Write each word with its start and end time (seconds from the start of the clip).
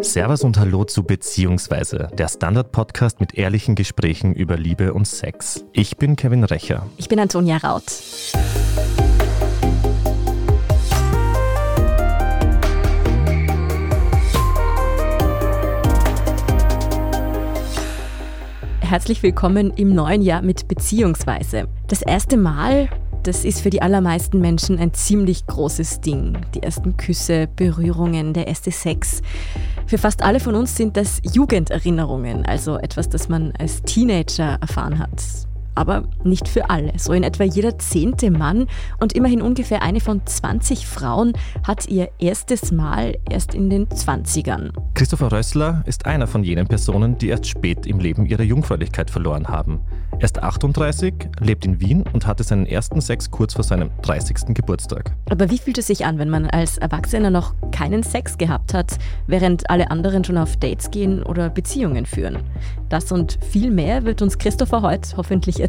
Servus 0.00 0.44
und 0.44 0.56
Hallo 0.60 0.84
zu 0.84 1.02
Beziehungsweise, 1.02 2.08
der 2.12 2.28
Standard-Podcast 2.28 3.18
mit 3.18 3.34
ehrlichen 3.34 3.74
Gesprächen 3.74 4.32
über 4.32 4.56
Liebe 4.56 4.94
und 4.94 5.08
Sex. 5.08 5.64
Ich 5.72 5.96
bin 5.96 6.14
Kevin 6.14 6.44
Recher. 6.44 6.86
Ich 6.98 7.08
bin 7.08 7.18
Antonia 7.18 7.56
Raut. 7.56 7.82
Herzlich 18.80 19.22
willkommen 19.24 19.72
im 19.74 19.94
neuen 19.94 20.22
Jahr 20.22 20.42
mit 20.42 20.68
Beziehungsweise. 20.68 21.66
Das 21.88 22.02
erste 22.02 22.36
Mal 22.36 22.88
das 23.28 23.44
ist 23.44 23.60
für 23.60 23.68
die 23.68 23.82
allermeisten 23.82 24.40
Menschen 24.40 24.78
ein 24.78 24.94
ziemlich 24.94 25.46
großes 25.46 26.00
Ding. 26.00 26.38
Die 26.54 26.62
ersten 26.62 26.96
Küsse, 26.96 27.46
Berührungen, 27.56 28.32
der 28.32 28.46
erste 28.46 28.70
Sex. 28.70 29.20
Für 29.88 29.96
fast 29.96 30.22
alle 30.22 30.38
von 30.38 30.54
uns 30.54 30.76
sind 30.76 30.98
das 30.98 31.18
Jugenderinnerungen, 31.22 32.44
also 32.44 32.76
etwas, 32.76 33.08
das 33.08 33.30
man 33.30 33.54
als 33.58 33.80
Teenager 33.80 34.58
erfahren 34.60 34.98
hat 34.98 35.47
aber 35.78 36.02
nicht 36.24 36.48
für 36.48 36.70
alle. 36.70 36.92
So 36.98 37.12
in 37.12 37.22
etwa 37.22 37.44
jeder 37.44 37.78
zehnte 37.78 38.30
Mann 38.30 38.66
und 38.98 39.12
immerhin 39.12 39.40
ungefähr 39.40 39.82
eine 39.82 40.00
von 40.00 40.26
20 40.26 40.86
Frauen 40.86 41.32
hat 41.62 41.88
ihr 41.88 42.10
erstes 42.18 42.72
Mal 42.72 43.16
erst 43.30 43.54
in 43.54 43.70
den 43.70 43.86
20ern. 43.86 44.72
Christopher 44.94 45.30
Rössler 45.30 45.82
ist 45.86 46.06
einer 46.06 46.26
von 46.26 46.42
jenen 46.42 46.66
Personen, 46.66 47.16
die 47.16 47.28
erst 47.28 47.46
spät 47.46 47.86
im 47.86 48.00
Leben 48.00 48.26
ihre 48.26 48.42
Jungfräulichkeit 48.42 49.10
verloren 49.10 49.48
haben. 49.48 49.80
Er 50.18 50.24
ist 50.24 50.42
38, 50.42 51.14
lebt 51.38 51.64
in 51.64 51.80
Wien 51.80 52.02
und 52.12 52.26
hatte 52.26 52.42
seinen 52.42 52.66
ersten 52.66 53.00
Sex 53.00 53.30
kurz 53.30 53.54
vor 53.54 53.62
seinem 53.62 53.90
30. 54.02 54.52
Geburtstag. 54.52 55.14
Aber 55.30 55.48
wie 55.48 55.58
fühlt 55.58 55.78
es 55.78 55.86
sich 55.86 56.04
an, 56.04 56.18
wenn 56.18 56.28
man 56.28 56.46
als 56.46 56.78
Erwachsener 56.78 57.30
noch 57.30 57.54
keinen 57.70 58.02
Sex 58.02 58.36
gehabt 58.36 58.74
hat, 58.74 58.98
während 59.28 59.70
alle 59.70 59.92
anderen 59.92 60.24
schon 60.24 60.36
auf 60.38 60.56
Dates 60.56 60.90
gehen 60.90 61.22
oder 61.22 61.50
Beziehungen 61.50 62.04
führen? 62.04 62.38
Das 62.88 63.12
und 63.12 63.38
viel 63.48 63.70
mehr 63.70 64.04
wird 64.04 64.20
uns 64.20 64.38
Christopher 64.38 64.82
heute 64.82 65.16
hoffentlich 65.16 65.60
erzählen. 65.60 65.67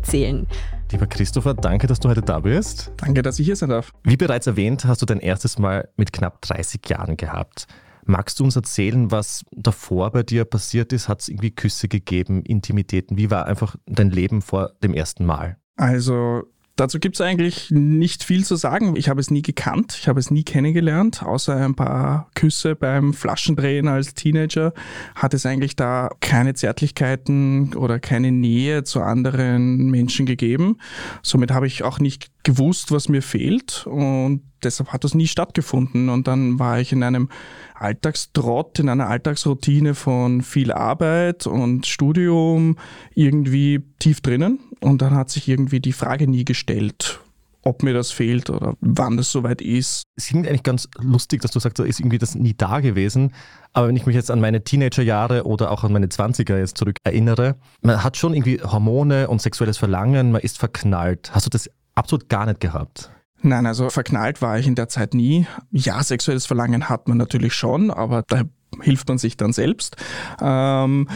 Lieber 0.92 1.08
Christopher, 1.08 1.54
danke, 1.54 1.88
dass 1.88 2.00
du 2.00 2.10
heute 2.10 2.22
da 2.22 2.40
bist. 2.40 2.92
Danke, 2.98 3.22
dass 3.22 3.40
ich 3.40 3.46
hier 3.46 3.56
sein 3.56 3.70
darf. 3.70 3.92
Wie 4.04 4.18
bereits 4.18 4.48
erwähnt, 4.48 4.86
hast 4.86 5.02
du 5.02 5.06
dein 5.06 5.20
erstes 5.20 5.60
Mal 5.60 5.90
mit 5.98 6.14
knapp 6.14 6.42
30 6.42 6.82
Jahren 6.88 7.18
gehabt. 7.18 7.68
Magst 8.06 8.40
du 8.40 8.44
uns 8.44 8.56
erzählen, 8.56 9.12
was 9.12 9.46
davor 9.52 10.12
bei 10.12 10.24
dir 10.24 10.46
passiert 10.46 10.94
ist? 10.94 11.10
Hat 11.10 11.22
es 11.22 11.28
irgendwie 11.28 11.52
Küsse 11.52 11.88
gegeben, 11.88 12.44
Intimitäten? 12.44 13.18
Wie 13.18 13.30
war 13.30 13.46
einfach 13.46 13.76
dein 13.86 14.10
Leben 14.10 14.42
vor 14.42 14.72
dem 14.82 14.94
ersten 14.94 15.26
Mal? 15.26 15.58
Also 15.76 16.44
Dazu 16.80 16.98
gibt 17.00 17.18
es 17.18 17.22
eigentlich 17.22 17.72
nicht 17.72 18.24
viel 18.24 18.46
zu 18.46 18.56
sagen. 18.56 18.96
Ich 18.96 19.10
habe 19.10 19.20
es 19.20 19.30
nie 19.30 19.42
gekannt, 19.42 19.98
ich 20.00 20.08
habe 20.08 20.18
es 20.18 20.32
nie 20.32 20.44
kennengelernt, 20.44 21.24
außer 21.24 21.54
ein 21.58 21.76
paar 21.76 22.30
Küsse 22.36 22.74
beim 22.74 23.14
Flaschendrehen 23.14 23.90
als 23.90 24.14
Teenager. 24.14 24.72
Hat 25.14 25.34
es 25.34 25.46
eigentlich 25.46 25.76
da 25.76 26.10
keine 26.22 26.54
Zärtlichkeiten 26.54 27.74
oder 27.74 28.00
keine 28.00 28.32
Nähe 28.32 28.86
zu 28.86 29.02
anderen 29.02 29.92
Menschen 29.92 30.26
gegeben. 30.26 30.78
Somit 31.22 31.52
habe 31.52 31.68
ich 31.68 31.84
auch 31.84 32.00
nicht 32.00 32.32
gewusst, 32.44 32.94
was 32.94 33.10
mir 33.10 33.24
fehlt 33.24 33.86
und 33.86 34.44
deshalb 34.64 34.90
hat 34.90 35.04
das 35.04 35.14
nie 35.14 35.28
stattgefunden. 35.28 36.10
Und 36.10 36.28
dann 36.28 36.60
war 36.60 36.80
ich 36.80 36.92
in 36.92 37.04
einem 37.04 37.30
Alltagstrott, 37.76 38.80
in 38.80 38.90
einer 38.90 39.08
Alltagsroutine 39.08 39.96
von 39.96 40.42
viel 40.42 40.72
Arbeit 40.72 41.48
und 41.48 41.88
Studium 41.88 42.78
irgendwie 43.16 43.82
tief 44.00 44.22
drinnen 44.22 44.60
und 44.82 45.02
dann 45.02 45.16
hat 45.16 45.30
sich 45.30 45.48
irgendwie 45.48 45.80
die 45.80 45.94
Frage 45.94 46.28
nie 46.28 46.46
gestellt, 46.46 47.20
ob 47.64 47.84
mir 47.84 47.94
das 47.94 48.12
fehlt 48.12 48.50
oder 48.50 48.76
wann 48.82 49.18
das 49.18 49.32
soweit 49.32 49.62
ist. 49.62 50.04
Es 50.16 50.28
klingt 50.28 50.48
eigentlich 50.48 50.64
ganz 50.64 50.88
lustig, 51.00 51.42
dass 51.42 51.52
du 51.52 51.60
sagst, 51.60 51.80
da 51.80 51.84
ist 51.84 52.00
irgendwie 52.00 52.18
das 52.18 52.36
nie 52.36 52.54
da 52.56 52.80
gewesen. 52.80 53.34
Aber 53.74 53.88
wenn 53.88 53.96
ich 53.96 54.06
mich 54.06 54.16
jetzt 54.16 54.32
an 54.32 54.40
meine 54.40 54.64
Teenagerjahre 54.64 55.46
oder 55.46 55.72
auch 55.72 55.84
an 55.84 55.94
meine 55.94 56.08
20er 56.08 56.58
jetzt 56.58 56.78
zurück 56.78 56.98
erinnere, 57.04 57.58
man 57.82 58.04
hat 58.04 58.18
schon 58.18 58.34
irgendwie 58.34 58.62
Hormone 58.62 59.28
und 59.28 59.42
sexuelles 59.42 59.78
Verlangen, 59.78 60.32
man 60.32 60.42
ist 60.42 60.58
verknallt. 60.58 61.32
Hast 61.34 61.46
du 61.46 61.50
das 61.50 61.70
absolut 61.96 62.30
gar 62.30 62.46
nicht 62.46 62.62
gehabt? 62.62 63.12
Nein, 63.42 63.66
also 63.66 63.90
verknallt 63.90 64.42
war 64.42 64.60
ich 64.60 64.68
in 64.68 64.76
der 64.76 64.90
Zeit 64.90 65.14
nie. 65.14 65.48
Ja, 65.72 66.04
sexuelles 66.04 66.46
Verlangen 66.46 66.90
hat 66.90 67.08
man 67.08 67.18
natürlich 67.18 67.54
schon, 67.54 67.90
aber 67.90 68.24
da 68.28 68.44
hilft 68.82 69.08
man 69.08 69.18
sich 69.18 69.38
dann 69.38 69.54
selbst. 69.54 69.96
Ähm, 70.42 71.08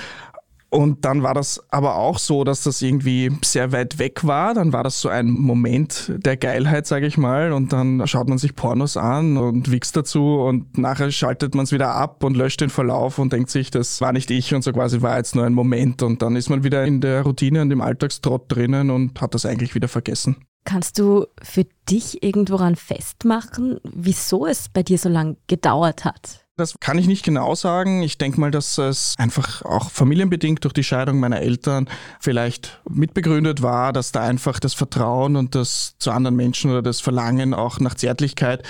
und 0.73 1.05
dann 1.05 1.21
war 1.21 1.35
das 1.35 1.63
aber 1.69 1.97
auch 1.97 2.17
so, 2.17 2.43
dass 2.43 2.63
das 2.63 2.81
irgendwie 2.81 3.31
sehr 3.43 3.71
weit 3.71 3.99
weg 3.99 4.25
war. 4.25 4.55
Dann 4.55 4.73
war 4.73 4.83
das 4.83 5.01
so 5.01 5.07
ein 5.07 5.29
Moment 5.29 6.11
der 6.17 6.35
Geilheit, 6.35 6.87
sage 6.87 7.05
ich 7.05 7.15
mal. 7.15 7.51
Und 7.51 7.71
dann 7.73 8.07
schaut 8.07 8.27
man 8.27 8.39
sich 8.39 8.55
Pornos 8.55 8.97
an 8.97 9.37
und 9.37 9.69
wichst 9.69 9.95
dazu 9.95 10.41
und 10.41 10.75
nachher 10.79 11.11
schaltet 11.11 11.53
man 11.53 11.65
es 11.65 11.71
wieder 11.71 11.93
ab 11.93 12.23
und 12.23 12.35
löscht 12.35 12.59
den 12.59 12.71
Verlauf 12.71 13.19
und 13.19 13.31
denkt 13.31 13.51
sich, 13.51 13.69
das 13.69 14.01
war 14.01 14.13
nicht 14.13 14.31
ich 14.31 14.55
und 14.55 14.63
so 14.63 14.73
quasi 14.73 15.03
war 15.03 15.15
jetzt 15.17 15.35
nur 15.35 15.45
ein 15.45 15.53
Moment. 15.53 16.01
Und 16.01 16.23
dann 16.23 16.35
ist 16.35 16.49
man 16.49 16.63
wieder 16.63 16.83
in 16.85 17.01
der 17.01 17.21
Routine 17.21 17.61
und 17.61 17.69
im 17.69 17.81
Alltagstrott 17.81 18.51
drinnen 18.51 18.89
und 18.89 19.21
hat 19.21 19.35
das 19.35 19.45
eigentlich 19.45 19.75
wieder 19.75 19.87
vergessen. 19.87 20.37
Kannst 20.65 20.97
du 20.97 21.27
für 21.41 21.65
dich 21.89 22.23
irgendwo 22.23 22.55
ran 22.55 22.75
festmachen, 22.75 23.79
wieso 23.83 24.45
es 24.45 24.69
bei 24.69 24.83
dir 24.83 24.97
so 24.97 25.09
lange 25.09 25.35
gedauert 25.47 26.05
hat? 26.05 26.43
Das 26.55 26.75
kann 26.79 26.99
ich 26.99 27.07
nicht 27.07 27.25
genau 27.25 27.55
sagen. 27.55 28.03
Ich 28.03 28.19
denke 28.19 28.39
mal, 28.39 28.51
dass 28.51 28.77
es 28.77 29.15
einfach 29.17 29.63
auch 29.63 29.89
familienbedingt 29.89 30.63
durch 30.63 30.73
die 30.73 30.83
Scheidung 30.83 31.19
meiner 31.19 31.41
Eltern 31.41 31.89
vielleicht 32.19 32.79
mitbegründet 32.87 33.63
war, 33.63 33.91
dass 33.91 34.11
da 34.11 34.21
einfach 34.21 34.59
das 34.59 34.75
Vertrauen 34.75 35.35
und 35.35 35.55
das 35.55 35.95
zu 35.97 36.11
anderen 36.11 36.35
Menschen 36.35 36.69
oder 36.69 36.83
das 36.83 37.01
Verlangen 37.01 37.55
auch 37.55 37.79
nach 37.79 37.95
Zärtlichkeit 37.95 38.61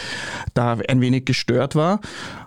da 0.54 0.78
ein 0.88 1.02
wenig 1.02 1.26
gestört 1.26 1.76
war. 1.76 2.00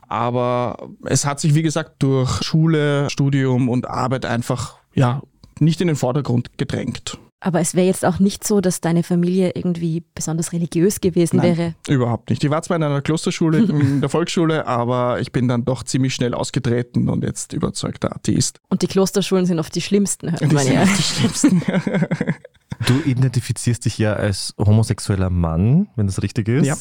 Aber 0.08 0.88
es 1.04 1.26
hat 1.26 1.38
sich, 1.38 1.54
wie 1.54 1.62
gesagt, 1.62 2.02
durch 2.02 2.42
Schule, 2.42 3.10
Studium 3.10 3.68
und 3.68 3.86
Arbeit 3.88 4.24
einfach, 4.24 4.78
ja, 4.94 5.20
nicht 5.60 5.82
in 5.82 5.88
den 5.88 5.96
Vordergrund 5.96 6.56
gedrängt. 6.56 7.18
Aber 7.40 7.60
es 7.60 7.74
wäre 7.74 7.86
jetzt 7.86 8.04
auch 8.04 8.18
nicht 8.18 8.46
so, 8.46 8.62
dass 8.62 8.80
deine 8.80 9.02
Familie 9.02 9.52
irgendwie 9.54 10.02
besonders 10.14 10.52
religiös 10.52 11.00
gewesen 11.02 11.36
Nein, 11.36 11.56
wäre. 11.56 11.74
Überhaupt 11.86 12.30
nicht. 12.30 12.42
Ich 12.42 12.50
war 12.50 12.62
zwar 12.62 12.78
in 12.78 12.82
einer 12.82 13.02
Klosterschule, 13.02 13.58
in 13.58 14.00
der 14.00 14.08
Volksschule, 14.08 14.66
aber 14.66 15.20
ich 15.20 15.32
bin 15.32 15.46
dann 15.46 15.64
doch 15.64 15.82
ziemlich 15.82 16.14
schnell 16.14 16.32
ausgetreten 16.32 17.10
und 17.10 17.24
jetzt 17.24 17.52
überzeugter 17.52 18.16
Atheist. 18.16 18.60
Und 18.68 18.80
die 18.80 18.86
Klosterschulen 18.86 19.44
sind 19.44 19.58
oft 19.58 19.74
die 19.74 19.82
schlimmsten, 19.82 20.30
hört 20.30 20.40
die 20.40 20.54
man 20.54 20.66
ja. 20.66 20.84
Die 20.84 21.02
schlimmsten. 21.02 21.62
du 22.86 23.00
identifizierst 23.04 23.84
dich 23.84 23.98
ja 23.98 24.14
als 24.14 24.54
homosexueller 24.58 25.30
Mann, 25.30 25.88
wenn 25.94 26.06
das 26.06 26.22
richtig 26.22 26.48
ist. 26.48 26.66
Ja. 26.66 26.76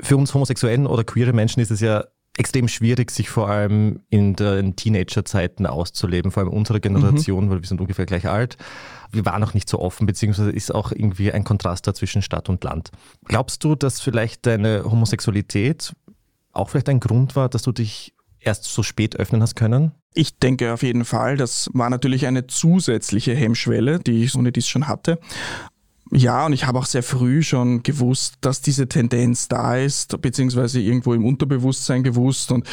Für 0.00 0.16
uns 0.16 0.32
Homosexuellen 0.32 0.86
oder 0.86 1.04
queere 1.04 1.32
Menschen 1.32 1.60
ist 1.60 1.70
es 1.70 1.80
ja 1.80 2.04
extrem 2.36 2.68
schwierig, 2.68 3.10
sich 3.10 3.30
vor 3.30 3.48
allem 3.48 4.00
in 4.10 4.34
den 4.34 4.74
Teenagerzeiten 4.76 5.66
auszuleben, 5.66 6.32
vor 6.32 6.42
allem 6.42 6.52
unsere 6.52 6.80
Generation, 6.80 7.46
mhm. 7.46 7.50
weil 7.50 7.62
wir 7.62 7.68
sind 7.68 7.80
ungefähr 7.80 8.06
gleich 8.06 8.28
alt. 8.28 8.56
Wir 9.12 9.24
waren 9.24 9.40
noch 9.40 9.54
nicht 9.54 9.68
so 9.68 9.78
offen, 9.78 10.06
beziehungsweise 10.06 10.50
ist 10.50 10.74
auch 10.74 10.90
irgendwie 10.90 11.30
ein 11.30 11.44
Kontrast 11.44 11.86
da 11.86 11.94
zwischen 11.94 12.22
Stadt 12.22 12.48
und 12.48 12.64
Land. 12.64 12.90
Glaubst 13.24 13.62
du, 13.62 13.76
dass 13.76 14.00
vielleicht 14.00 14.46
deine 14.46 14.84
Homosexualität 14.84 15.94
auch 16.52 16.70
vielleicht 16.70 16.88
ein 16.88 17.00
Grund 17.00 17.36
war, 17.36 17.48
dass 17.48 17.62
du 17.62 17.72
dich 17.72 18.14
erst 18.40 18.64
so 18.64 18.82
spät 18.82 19.16
öffnen 19.16 19.40
hast 19.40 19.54
können? 19.54 19.92
Ich 20.12 20.38
denke 20.38 20.72
auf 20.72 20.82
jeden 20.82 21.04
Fall. 21.04 21.36
Das 21.36 21.70
war 21.72 21.90
natürlich 21.90 22.26
eine 22.26 22.46
zusätzliche 22.46 23.34
Hemmschwelle, 23.34 23.98
die 23.98 24.24
ich 24.24 24.34
ohne 24.34 24.52
dies 24.52 24.68
schon 24.68 24.86
hatte. 24.86 25.18
Ja, 26.16 26.46
und 26.46 26.52
ich 26.52 26.64
habe 26.64 26.78
auch 26.78 26.86
sehr 26.86 27.02
früh 27.02 27.42
schon 27.42 27.82
gewusst, 27.82 28.36
dass 28.40 28.60
diese 28.60 28.88
Tendenz 28.88 29.48
da 29.48 29.76
ist, 29.76 30.20
beziehungsweise 30.22 30.80
irgendwo 30.80 31.12
im 31.12 31.24
Unterbewusstsein 31.24 32.04
gewusst. 32.04 32.52
Und 32.52 32.68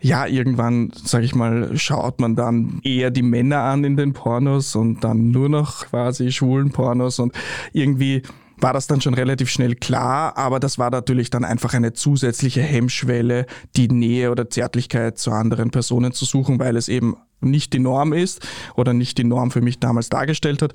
ja, 0.00 0.26
irgendwann, 0.26 0.92
sage 1.04 1.26
ich 1.26 1.34
mal, 1.34 1.76
schaut 1.76 2.20
man 2.20 2.36
dann 2.36 2.80
eher 2.84 3.10
die 3.10 3.22
Männer 3.22 3.60
an 3.60 3.84
in 3.84 3.98
den 3.98 4.14
Pornos 4.14 4.74
und 4.76 5.04
dann 5.04 5.30
nur 5.30 5.50
noch 5.50 5.88
quasi 5.88 6.32
schwulen 6.32 6.70
Pornos 6.70 7.18
und 7.18 7.34
irgendwie 7.74 8.22
war 8.58 8.72
das 8.72 8.86
dann 8.86 9.02
schon 9.02 9.12
relativ 9.12 9.50
schnell 9.50 9.74
klar, 9.74 10.38
aber 10.38 10.58
das 10.58 10.78
war 10.78 10.88
natürlich 10.88 11.28
dann 11.28 11.44
einfach 11.44 11.74
eine 11.74 11.92
zusätzliche 11.92 12.62
Hemmschwelle, 12.62 13.44
die 13.76 13.88
Nähe 13.88 14.30
oder 14.30 14.48
Zärtlichkeit 14.48 15.18
zu 15.18 15.32
anderen 15.32 15.70
Personen 15.70 16.12
zu 16.12 16.24
suchen, 16.24 16.58
weil 16.58 16.76
es 16.76 16.88
eben 16.88 17.16
nicht 17.40 17.74
die 17.74 17.78
Norm 17.78 18.14
ist 18.14 18.46
oder 18.74 18.94
nicht 18.94 19.18
die 19.18 19.24
Norm 19.24 19.50
für 19.50 19.60
mich 19.60 19.80
damals 19.80 20.08
dargestellt 20.08 20.62
hat. 20.62 20.72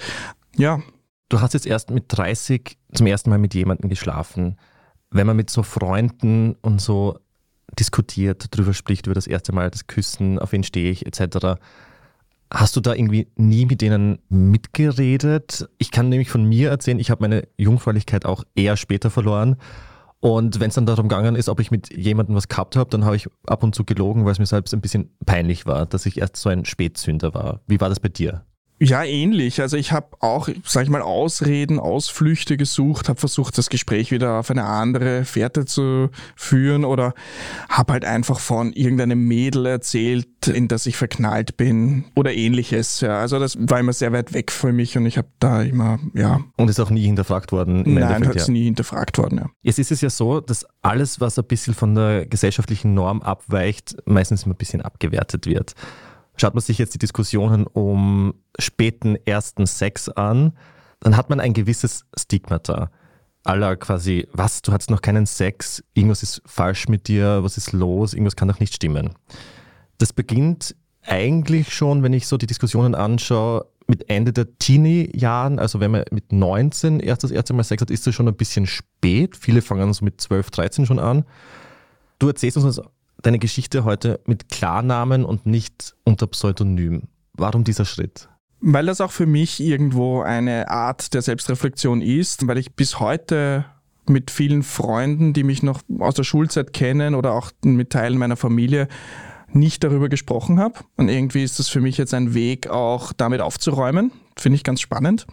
Ja, 0.56 0.82
Du 1.32 1.40
hast 1.40 1.54
jetzt 1.54 1.66
erst 1.66 1.92
mit 1.92 2.06
30 2.10 2.78
zum 2.92 3.08
ersten 3.08 3.30
Mal 3.30 3.40
mit 3.40 3.54
jemandem 3.54 3.90
geschlafen. 3.90 4.58
Wenn 5.12 5.26
man 5.26 5.38
mit 5.38 5.50
so 5.50 5.64
Freunden 5.64 6.58
und 6.62 6.82
so 6.82 7.20
diskutiert, 7.80 8.54
darüber 8.54 8.74
spricht, 8.74 9.06
über 9.06 9.16
das 9.16 9.28
erste 9.28 9.54
Mal 9.54 9.72
das 9.72 9.88
Küssen, 9.88 10.40
auf 10.40 10.52
wen 10.52 10.64
stehe 10.64 10.92
ich, 10.92 11.06
etc., 11.06 11.56
Hast 12.54 12.76
du 12.76 12.82
da 12.82 12.94
irgendwie 12.94 13.30
nie 13.38 13.66
mit 13.66 13.80
denen 13.80 14.20
mitgeredet? 14.28 15.70
Ich 15.78 15.90
kann 15.90 16.10
nämlich 16.10 16.30
von 16.30 16.44
mir 16.44 16.70
erzählen, 16.70 17.00
ich 17.00 17.10
habe 17.10 17.22
meine 17.22 17.48
Jungfräulichkeit 17.56 18.26
auch 18.26 18.44
eher 18.56 18.76
später 18.76 19.10
verloren. 19.10 19.56
Und 20.20 20.60
wenn 20.60 20.68
es 20.68 20.76
dann 20.76 20.86
darum 20.86 21.08
gegangen 21.08 21.36
ist, 21.36 21.48
ob 21.48 21.62
ich 21.62 21.72
mit 21.72 21.96
jemandem 21.96 22.36
was 22.36 22.50
gehabt 22.50 22.76
habe, 22.76 22.90
dann 22.90 23.06
habe 23.06 23.16
ich 23.16 23.30
ab 23.48 23.64
und 23.64 23.74
zu 23.74 23.86
gelogen, 23.86 24.26
weil 24.26 24.34
es 24.34 24.40
mir 24.40 24.48
selbst 24.48 24.74
ein 24.74 24.82
bisschen 24.82 25.16
peinlich 25.26 25.66
war, 25.66 25.86
dass 25.86 26.06
ich 26.06 26.18
erst 26.18 26.36
so 26.36 26.50
ein 26.50 26.66
Spätsünder 26.66 27.34
war. 27.34 27.62
Wie 27.68 27.80
war 27.80 27.88
das 27.88 28.02
bei 28.02 28.10
dir? 28.10 28.44
Ja, 28.84 29.04
ähnlich. 29.04 29.62
Also 29.62 29.78
ich 29.78 29.92
habe 29.92 30.08
auch, 30.22 30.50
sag 30.66 30.86
ich 30.86 30.90
mal, 30.90 31.04
Ausreden, 31.04 31.78
Ausflüchte 31.78 32.58
gesucht, 32.58 33.10
habe 33.10 33.20
versucht, 33.20 33.56
das 33.60 33.70
Gespräch 33.70 34.10
wieder 34.10 34.40
auf 34.40 34.50
eine 34.50 34.64
andere 34.64 35.24
Fährte 35.24 35.66
zu 35.66 36.10
führen 36.36 36.84
oder 36.84 37.14
habe 37.70 37.94
halt 37.94 38.06
einfach 38.06 38.40
von 38.40 38.74
irgendeinem 38.74 39.28
Mädel 39.28 39.68
erzählt, 39.68 40.48
in 40.48 40.68
das 40.68 40.88
ich 40.88 40.98
verknallt 40.98 41.58
bin 41.58 42.06
oder 42.16 42.34
ähnliches. 42.34 43.02
Ja, 43.02 43.20
also 43.20 43.38
das 43.38 43.56
war 43.60 43.80
immer 43.80 43.94
sehr 43.94 44.14
weit 44.14 44.34
weg 44.34 44.52
für 44.52 44.74
mich 44.74 44.98
und 44.98 45.06
ich 45.06 45.20
habe 45.20 45.28
da 45.38 45.62
immer, 45.62 46.00
ja. 46.16 46.42
Und 46.58 46.68
ist 46.68 46.80
auch 46.80 46.90
nie 46.90 47.06
hinterfragt 47.06 47.52
worden? 47.52 47.84
Nein, 47.86 48.28
hat 48.28 48.36
es 48.36 48.48
ja. 48.48 48.54
nie 48.54 48.64
hinterfragt 48.64 49.20
worden, 49.20 49.38
ja. 49.38 49.50
Jetzt 49.62 49.78
ist 49.78 49.92
es 49.92 50.02
ja 50.02 50.10
so, 50.10 50.42
dass 50.42 50.66
alles, 50.82 51.22
was 51.22 51.38
ein 51.38 51.46
bisschen 51.46 51.76
von 51.76 51.94
der 51.94 52.26
gesellschaftlichen 52.26 52.96
Norm 52.96 53.22
abweicht, 53.22 53.96
meistens 54.06 54.46
immer 54.46 54.56
ein 54.56 54.58
bisschen 54.58 54.82
abgewertet 54.82 55.46
wird. 55.46 55.76
Schaut 56.38 56.54
man 56.54 56.62
sich 56.62 56.78
jetzt 56.78 56.94
die 56.94 57.00
Diskussionen 57.00 57.68
um 57.68 58.34
späten 58.58 59.16
ersten 59.26 59.66
Sex 59.66 60.10
an, 60.10 60.54
dann 61.00 61.18
hat 61.18 61.30
man 61.30 61.40
ein 61.40 61.54
gewisses 61.54 62.06
Stigmata. 62.18 62.90
Aller 63.44 63.76
quasi, 63.76 64.28
was, 64.34 64.62
du 64.62 64.72
hattest 64.72 64.92
noch 64.92 65.02
keinen 65.02 65.26
Sex, 65.26 65.84
irgendwas 65.94 66.22
ist 66.22 66.42
falsch 66.46 66.88
mit 66.88 67.08
dir, 67.08 67.44
was 67.44 67.58
ist 67.58 67.72
los, 67.72 68.14
irgendwas 68.14 68.36
kann 68.36 68.48
doch 68.48 68.60
nicht 68.60 68.76
stimmen. 68.76 69.16
Das 69.98 70.14
beginnt 70.14 70.76
eigentlich 71.04 71.74
schon, 71.74 72.04
wenn 72.04 72.14
ich 72.14 72.28
so 72.28 72.38
die 72.38 72.46
Diskussionen 72.46 72.94
anschaue, 72.94 73.66
mit 73.88 74.10
Ende 74.10 74.32
der 74.32 74.58
Teenie-Jahren, 74.58 75.60
also 75.60 75.80
wenn 75.80 75.92
man 75.92 76.06
mit 76.12 76.32
19 76.32 77.02
erst 77.02 77.24
das 77.24 77.32
erste 77.32 77.54
Mal 77.54 77.64
Sex 77.64 77.82
hat, 77.82 77.92
ist 77.92 78.08
das 78.08 78.16
schon 78.16 78.28
ein 78.28 78.36
bisschen 78.36 78.66
spät. 78.66 79.36
Viele 79.36 79.62
fangen 79.62 79.92
so 79.94 80.06
mit 80.06 80.22
12, 80.22 80.50
13 80.50 80.86
schon 80.86 81.00
an. 81.00 81.26
Du 82.18 82.28
erzählst 82.28 82.58
uns 82.58 82.80
deine 83.22 83.40
Geschichte 83.40 83.84
heute 83.84 84.20
mit 84.26 84.50
Klarnamen 84.50 85.26
und 85.26 85.46
nicht 85.46 85.96
unter 86.04 86.28
Pseudonym. 86.28 87.04
Warum 87.34 87.64
dieser 87.64 87.86
Schritt? 87.86 88.30
Weil 88.60 88.86
das 88.86 89.02
auch 89.02 89.12
für 89.12 89.26
mich 89.26 89.60
irgendwo 89.60 90.22
eine 90.22 90.70
Art 90.70 91.14
der 91.14 91.22
Selbstreflexion 91.22 92.02
ist, 92.02 92.48
weil 92.48 92.58
ich 92.58 92.76
bis 92.76 93.00
heute 93.00 93.66
mit 94.08 94.30
vielen 94.30 94.64
Freunden, 94.64 95.34
die 95.34 95.44
mich 95.44 95.64
noch 95.64 95.82
aus 96.00 96.16
der 96.16 96.24
Schulzeit 96.24 96.74
kennen 96.74 97.16
oder 97.16 97.34
auch 97.34 97.52
mit 97.64 97.92
Teilen 97.92 98.18
meiner 98.18 98.38
Familie, 98.38 98.88
nicht 99.54 99.84
darüber 99.84 100.10
gesprochen 100.10 100.60
habe. 100.60 100.80
Und 100.96 101.10
irgendwie 101.10 101.44
ist 101.44 101.60
das 101.60 101.70
für 101.70 101.82
mich 101.82 101.98
jetzt 101.98 102.14
ein 102.14 102.34
Weg, 102.34 102.68
auch 102.68 103.14
damit 103.14 103.42
aufzuräumen. 103.42 104.12
Finde 104.38 104.56
ich 104.56 104.64
ganz 104.64 104.82
spannend. 104.82 105.28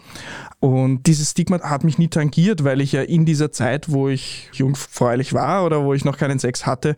Und 0.60 1.06
dieses 1.06 1.30
Stigma 1.30 1.60
hat 1.60 1.84
mich 1.84 1.98
nie 1.98 2.08
tangiert, 2.08 2.64
weil 2.64 2.80
ich 2.80 2.92
ja 2.92 3.02
in 3.02 3.24
dieser 3.24 3.52
Zeit, 3.52 3.90
wo 3.90 4.08
ich 4.08 4.50
jungfräulich 4.52 5.32
war 5.32 5.64
oder 5.64 5.84
wo 5.84 5.94
ich 5.94 6.04
noch 6.04 6.18
keinen 6.18 6.38
Sex 6.38 6.66
hatte, 6.66 6.96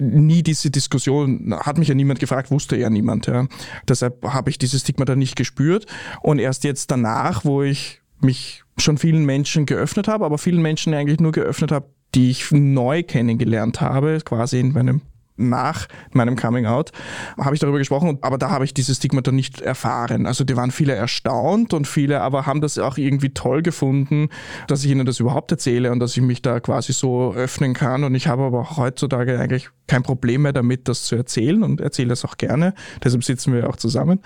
nie 0.00 0.42
diese 0.42 0.70
Diskussion, 0.70 1.54
hat 1.60 1.78
mich 1.78 1.88
ja 1.88 1.94
niemand 1.94 2.18
gefragt, 2.18 2.50
wusste 2.50 2.76
ja 2.76 2.90
niemand. 2.90 3.26
Ja. 3.26 3.46
Deshalb 3.88 4.24
habe 4.24 4.50
ich 4.50 4.58
dieses 4.58 4.82
Stigma 4.82 5.04
dann 5.04 5.18
nicht 5.18 5.36
gespürt. 5.36 5.86
Und 6.22 6.38
erst 6.38 6.64
jetzt 6.64 6.90
danach, 6.90 7.44
wo 7.44 7.62
ich 7.62 8.00
mich 8.20 8.64
schon 8.78 8.98
vielen 8.98 9.24
Menschen 9.24 9.66
geöffnet 9.66 10.08
habe, 10.08 10.24
aber 10.24 10.38
vielen 10.38 10.62
Menschen 10.62 10.94
eigentlich 10.94 11.20
nur 11.20 11.32
geöffnet 11.32 11.70
habe, 11.72 11.88
die 12.14 12.30
ich 12.30 12.50
neu 12.50 13.02
kennengelernt 13.02 13.80
habe, 13.80 14.20
quasi 14.24 14.60
in 14.60 14.72
meinem 14.72 15.02
nach 15.36 15.86
meinem 16.12 16.36
Coming 16.36 16.66
Out 16.66 16.92
habe 17.38 17.54
ich 17.54 17.60
darüber 17.60 17.78
gesprochen, 17.78 18.18
aber 18.22 18.38
da 18.38 18.50
habe 18.50 18.64
ich 18.64 18.74
dieses 18.74 18.96
Stigmata 18.96 19.32
nicht 19.32 19.60
erfahren. 19.60 20.26
Also 20.26 20.44
die 20.44 20.56
waren 20.56 20.70
viele 20.70 20.94
erstaunt 20.94 21.74
und 21.74 21.86
viele 21.86 22.20
aber 22.20 22.46
haben 22.46 22.60
das 22.60 22.78
auch 22.78 22.98
irgendwie 22.98 23.30
toll 23.30 23.62
gefunden, 23.62 24.28
dass 24.68 24.84
ich 24.84 24.90
ihnen 24.90 25.06
das 25.06 25.20
überhaupt 25.20 25.50
erzähle 25.50 25.92
und 25.92 26.00
dass 26.00 26.16
ich 26.16 26.22
mich 26.22 26.42
da 26.42 26.60
quasi 26.60 26.92
so 26.92 27.34
öffnen 27.34 27.74
kann. 27.74 28.04
Und 28.04 28.14
ich 28.14 28.28
habe 28.28 28.42
aber 28.42 28.60
auch 28.60 28.76
heutzutage 28.76 29.38
eigentlich 29.38 29.70
kein 29.86 30.02
Problem 30.02 30.42
mehr 30.42 30.52
damit, 30.52 30.88
das 30.88 31.04
zu 31.04 31.16
erzählen 31.16 31.62
und 31.62 31.80
erzähle 31.80 32.08
das 32.08 32.24
auch 32.24 32.36
gerne. 32.36 32.74
Deshalb 33.04 33.24
sitzen 33.24 33.52
wir 33.52 33.68
auch 33.68 33.76
zusammen. 33.76 34.20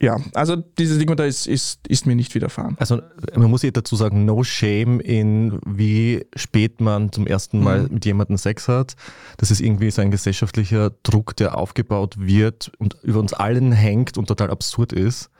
Ja, 0.00 0.18
also 0.34 0.56
dieses 0.56 0.96
Stigmata 0.96 1.24
ist, 1.24 1.46
ist, 1.46 1.86
ist 1.88 2.06
mir 2.06 2.14
nicht 2.14 2.34
widerfahren. 2.34 2.76
Also 2.78 3.00
man 3.34 3.50
muss 3.50 3.62
ja 3.62 3.70
dazu 3.70 3.96
sagen, 3.96 4.24
no 4.24 4.44
shame 4.44 5.00
in 5.00 5.58
wie 5.66 6.26
spät 6.36 6.80
man 6.80 7.12
zum 7.12 7.26
ersten 7.26 7.62
Mal 7.62 7.82
mhm. 7.82 7.94
mit 7.94 8.04
jemandem 8.04 8.36
Sex 8.36 8.68
hat. 8.68 8.94
Das 9.36 9.50
ist 9.50 9.60
irgendwie 9.60 9.90
so 9.90 10.02
ein 10.02 10.10
gesellschaftlicher 10.52 10.90
Druck, 11.02 11.36
der 11.36 11.56
aufgebaut 11.56 12.16
wird 12.18 12.72
und 12.78 12.96
über 13.02 13.20
uns 13.20 13.32
allen 13.32 13.72
hängt 13.72 14.18
und 14.18 14.26
total 14.26 14.50
absurd 14.50 14.92
ist 14.92 15.30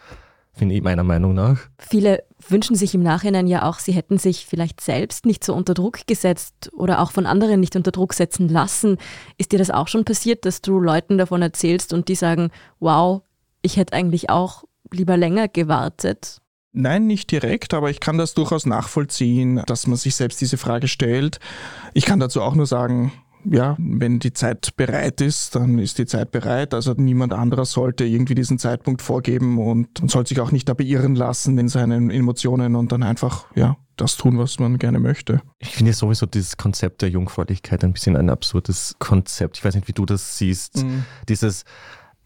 finde 0.52 0.74
ich 0.74 0.82
meiner 0.82 1.04
Meinung 1.04 1.32
nach. 1.32 1.58
Viele 1.78 2.24
wünschen 2.46 2.76
sich 2.76 2.94
im 2.94 3.02
Nachhinein 3.02 3.46
ja 3.46 3.66
auch, 3.66 3.78
sie 3.78 3.92
hätten 3.92 4.18
sich 4.18 4.44
vielleicht 4.44 4.82
selbst 4.82 5.24
nicht 5.24 5.42
so 5.42 5.54
unter 5.54 5.72
Druck 5.72 6.06
gesetzt 6.06 6.70
oder 6.74 7.00
auch 7.00 7.12
von 7.12 7.24
anderen 7.24 7.60
nicht 7.60 7.76
unter 7.76 7.92
Druck 7.92 8.12
setzen 8.12 8.48
lassen. 8.48 8.98
Ist 9.38 9.52
dir 9.52 9.58
das 9.58 9.70
auch 9.70 9.88
schon 9.88 10.04
passiert, 10.04 10.44
dass 10.44 10.60
du 10.60 10.78
Leuten 10.78 11.16
davon 11.16 11.40
erzählst 11.40 11.94
und 11.94 12.08
die 12.08 12.14
sagen, 12.14 12.50
wow, 12.78 13.22
ich 13.62 13.78
hätte 13.78 13.94
eigentlich 13.94 14.28
auch 14.28 14.64
lieber 14.90 15.16
länger 15.16 15.48
gewartet? 15.48 16.42
Nein, 16.72 17.06
nicht 17.06 17.30
direkt, 17.30 17.72
aber 17.72 17.88
ich 17.88 18.00
kann 18.00 18.18
das 18.18 18.34
durchaus 18.34 18.66
nachvollziehen, 18.66 19.62
dass 19.66 19.86
man 19.86 19.96
sich 19.96 20.14
selbst 20.14 20.42
diese 20.42 20.58
Frage 20.58 20.88
stellt. 20.88 21.38
Ich 21.94 22.04
kann 22.04 22.20
dazu 22.20 22.42
auch 22.42 22.54
nur 22.54 22.66
sagen, 22.66 23.12
ja, 23.44 23.76
wenn 23.78 24.18
die 24.18 24.32
Zeit 24.32 24.76
bereit 24.76 25.20
ist, 25.20 25.54
dann 25.54 25.78
ist 25.78 25.98
die 25.98 26.06
Zeit 26.06 26.30
bereit. 26.30 26.74
Also 26.74 26.92
niemand 26.92 27.32
anderer 27.32 27.64
sollte 27.64 28.04
irgendwie 28.04 28.34
diesen 28.34 28.58
Zeitpunkt 28.58 29.02
vorgeben 29.02 29.58
und 29.58 30.00
man 30.00 30.08
soll 30.08 30.26
sich 30.26 30.40
auch 30.40 30.52
nicht 30.52 30.68
da 30.68 30.74
beirren 30.74 31.14
lassen 31.14 31.58
in 31.58 31.68
seinen 31.68 32.10
Emotionen 32.10 32.76
und 32.76 32.92
dann 32.92 33.02
einfach, 33.02 33.46
ja, 33.54 33.76
das 33.96 34.16
tun, 34.16 34.38
was 34.38 34.58
man 34.58 34.78
gerne 34.78 34.98
möchte. 34.98 35.42
Ich 35.58 35.70
finde 35.70 35.92
sowieso 35.92 36.26
dieses 36.26 36.56
Konzept 36.56 37.02
der 37.02 37.10
Jungfräulichkeit 37.10 37.84
ein 37.84 37.92
bisschen 37.92 38.16
ein 38.16 38.30
absurdes 38.30 38.96
Konzept. 38.98 39.58
Ich 39.58 39.64
weiß 39.64 39.74
nicht, 39.74 39.88
wie 39.88 39.92
du 39.92 40.06
das 40.06 40.38
siehst. 40.38 40.82
Mhm. 40.82 41.04
Dieses, 41.28 41.64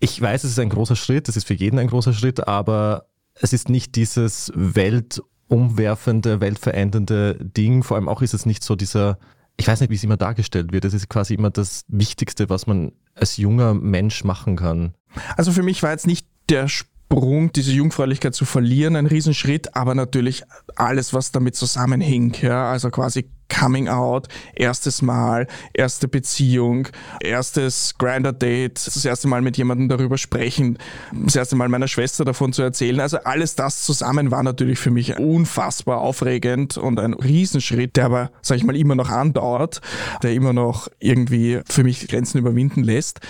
ich 0.00 0.20
weiß, 0.20 0.44
es 0.44 0.52
ist 0.52 0.58
ein 0.58 0.68
großer 0.68 0.96
Schritt, 0.96 1.28
es 1.28 1.36
ist 1.36 1.46
für 1.46 1.54
jeden 1.54 1.78
ein 1.78 1.88
großer 1.88 2.12
Schritt, 2.12 2.46
aber 2.46 3.06
es 3.34 3.52
ist 3.52 3.68
nicht 3.68 3.96
dieses 3.96 4.52
weltumwerfende, 4.54 6.40
weltverändernde 6.40 7.38
Ding. 7.40 7.82
Vor 7.82 7.96
allem 7.96 8.08
auch 8.08 8.22
ist 8.22 8.34
es 8.34 8.46
nicht 8.46 8.62
so 8.62 8.76
dieser 8.76 9.18
ich 9.56 9.68
weiß 9.68 9.80
nicht, 9.80 9.90
wie 9.90 9.94
es 9.94 10.04
immer 10.04 10.16
dargestellt 10.16 10.72
wird. 10.72 10.84
Das 10.84 10.94
ist 10.94 11.08
quasi 11.08 11.34
immer 11.34 11.50
das 11.50 11.84
Wichtigste, 11.88 12.48
was 12.50 12.66
man 12.66 12.92
als 13.14 13.36
junger 13.36 13.74
Mensch 13.74 14.24
machen 14.24 14.56
kann. 14.56 14.94
Also 15.36 15.52
für 15.52 15.62
mich 15.62 15.82
war 15.82 15.90
jetzt 15.90 16.06
nicht 16.06 16.26
der 16.48 16.68
Sprung, 17.14 17.52
diese 17.52 17.70
Jungfräulichkeit 17.70 18.34
zu 18.34 18.44
verlieren, 18.44 18.96
ein 18.96 19.06
Riesenschritt, 19.06 19.76
aber 19.76 19.94
natürlich 19.94 20.42
alles, 20.74 21.14
was 21.14 21.30
damit 21.30 21.54
zusammenhing. 21.54 22.34
Ja, 22.42 22.72
also 22.72 22.90
quasi 22.90 23.30
Coming 23.48 23.88
Out, 23.88 24.26
erstes 24.56 25.00
Mal, 25.00 25.46
erste 25.74 26.08
Beziehung, 26.08 26.88
erstes 27.20 27.94
Grinder 27.98 28.32
Date, 28.32 28.84
das 28.84 29.04
erste 29.04 29.28
Mal 29.28 29.42
mit 29.42 29.56
jemandem 29.56 29.88
darüber 29.88 30.18
sprechen, 30.18 30.76
das 31.12 31.36
erste 31.36 31.54
Mal 31.54 31.68
meiner 31.68 31.86
Schwester 31.86 32.24
davon 32.24 32.52
zu 32.52 32.62
erzählen. 32.62 32.98
Also 32.98 33.18
alles 33.18 33.54
das 33.54 33.84
zusammen 33.84 34.32
war 34.32 34.42
natürlich 34.42 34.80
für 34.80 34.90
mich 34.90 35.16
unfassbar 35.16 36.00
aufregend 36.00 36.76
und 36.76 36.98
ein 36.98 37.14
Riesenschritt, 37.14 37.94
der 37.94 38.06
aber, 38.06 38.30
sag 38.42 38.56
ich 38.56 38.64
mal, 38.64 38.76
immer 38.76 38.96
noch 38.96 39.10
andauert, 39.10 39.82
der 40.24 40.32
immer 40.32 40.52
noch 40.52 40.88
irgendwie 40.98 41.60
für 41.68 41.84
mich 41.84 42.08
Grenzen 42.08 42.38
überwinden 42.38 42.82
lässt. 42.82 43.20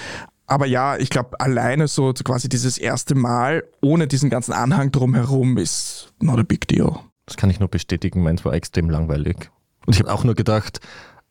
Aber 0.46 0.66
ja, 0.66 0.96
ich 0.96 1.10
glaube, 1.10 1.40
alleine 1.40 1.88
so 1.88 2.12
quasi 2.12 2.48
dieses 2.48 2.76
erste 2.76 3.14
Mal 3.14 3.64
ohne 3.80 4.06
diesen 4.06 4.28
ganzen 4.30 4.52
Anhang 4.52 4.92
drumherum 4.92 5.56
ist 5.56 6.12
not 6.20 6.38
a 6.38 6.42
big 6.42 6.68
deal. 6.68 6.98
Das 7.26 7.36
kann 7.36 7.48
ich 7.50 7.60
nur 7.60 7.68
bestätigen, 7.68 8.22
meins 8.22 8.44
war 8.44 8.52
extrem 8.52 8.90
langweilig. 8.90 9.50
Und 9.86 9.94
ich 9.94 10.00
habe 10.00 10.12
auch 10.12 10.24
nur 10.24 10.34
gedacht, 10.34 10.80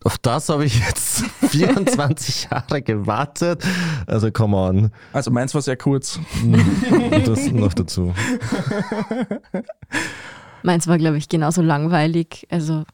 auf 0.03 0.17
das 0.17 0.49
habe 0.49 0.65
ich 0.65 0.79
jetzt 0.85 1.23
24 1.49 2.47
Jahre 2.51 2.81
gewartet. 2.81 3.63
Also 4.07 4.31
come 4.31 4.57
on. 4.57 4.91
Also 5.13 5.31
meins 5.31 5.53
war 5.53 5.61
sehr 5.61 5.77
kurz. 5.77 6.19
Und 6.41 7.27
das 7.27 7.51
noch 7.51 7.73
dazu. 7.73 8.13
Meins 10.63 10.87
war, 10.87 10.97
glaube 10.97 11.17
ich, 11.17 11.27
genauso 11.27 11.61
langweilig. 11.61 12.47
Also 12.49 12.85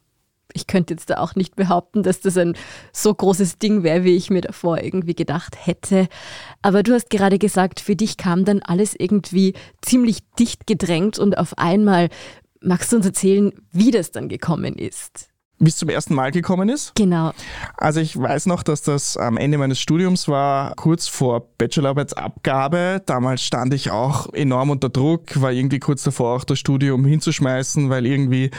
ich 0.54 0.68
könnte 0.68 0.94
jetzt 0.94 1.10
da 1.10 1.18
auch 1.18 1.36
nicht 1.36 1.56
behaupten, 1.56 2.04
dass 2.04 2.22
das 2.22 2.38
ein 2.38 2.56
so 2.92 3.14
großes 3.14 3.60
Ding 3.60 3.84
wäre, 3.84 4.04
wie 4.04 4.16
ich 4.16 4.30
mir 4.30 4.42
davor 4.42 4.82
irgendwie 4.84 5.16
gedacht 5.16 5.56
hätte. 5.66 6.08
Aber 6.62 6.84
du 6.84 6.94
hast 6.94 7.10
gerade 7.10 7.40
gesagt, 7.40 7.80
für 7.80 7.96
dich 7.96 8.18
kam 8.18 8.46
dann 8.46 8.62
alles 8.62 8.96
irgendwie 8.98 9.54
ziemlich 9.82 10.20
dicht 10.38 10.68
gedrängt 10.68 11.20
und 11.20 11.38
auf 11.38 11.58
einmal. 11.58 12.10
Magst 12.62 12.92
du 12.92 12.98
uns 12.98 13.06
erzählen, 13.06 13.54
wie 13.72 13.90
das 13.90 14.12
dann 14.12 14.28
gekommen 14.28 14.76
ist? 14.76 15.30
bis 15.60 15.78
zum 15.78 15.90
ersten 15.90 16.16
Mal 16.16 16.32
gekommen 16.32 16.70
ist. 16.70 16.96
Genau. 16.96 17.32
Also 17.78 18.00
ich 18.00 18.18
weiß 18.18 18.46
noch, 18.46 18.64
dass 18.64 18.82
das 18.82 19.18
am 19.18 19.38
Ende 19.38 19.58
meines 19.58 19.80
Studiums 19.80 20.28
war, 20.28 20.74
kurz 20.76 21.08
vor 21.08 21.50
Bachelorarbeitsabgabe. 21.58 23.02
Damals 23.06 23.44
stand 23.44 23.74
ich 23.74 23.92
auch 23.92 24.34
enorm 24.34 24.70
unter 24.70 24.90
Druck, 24.90 25.42
war 25.42 25.52
irgendwie 25.52 25.80
kurz 25.80 26.04
davor, 26.04 26.38
auch 26.38 26.44
das 26.46 26.60
Studium 26.60 27.06
hinzuschmeißen, 27.06 27.90
weil 27.90 28.06
irgendwie 28.06 28.52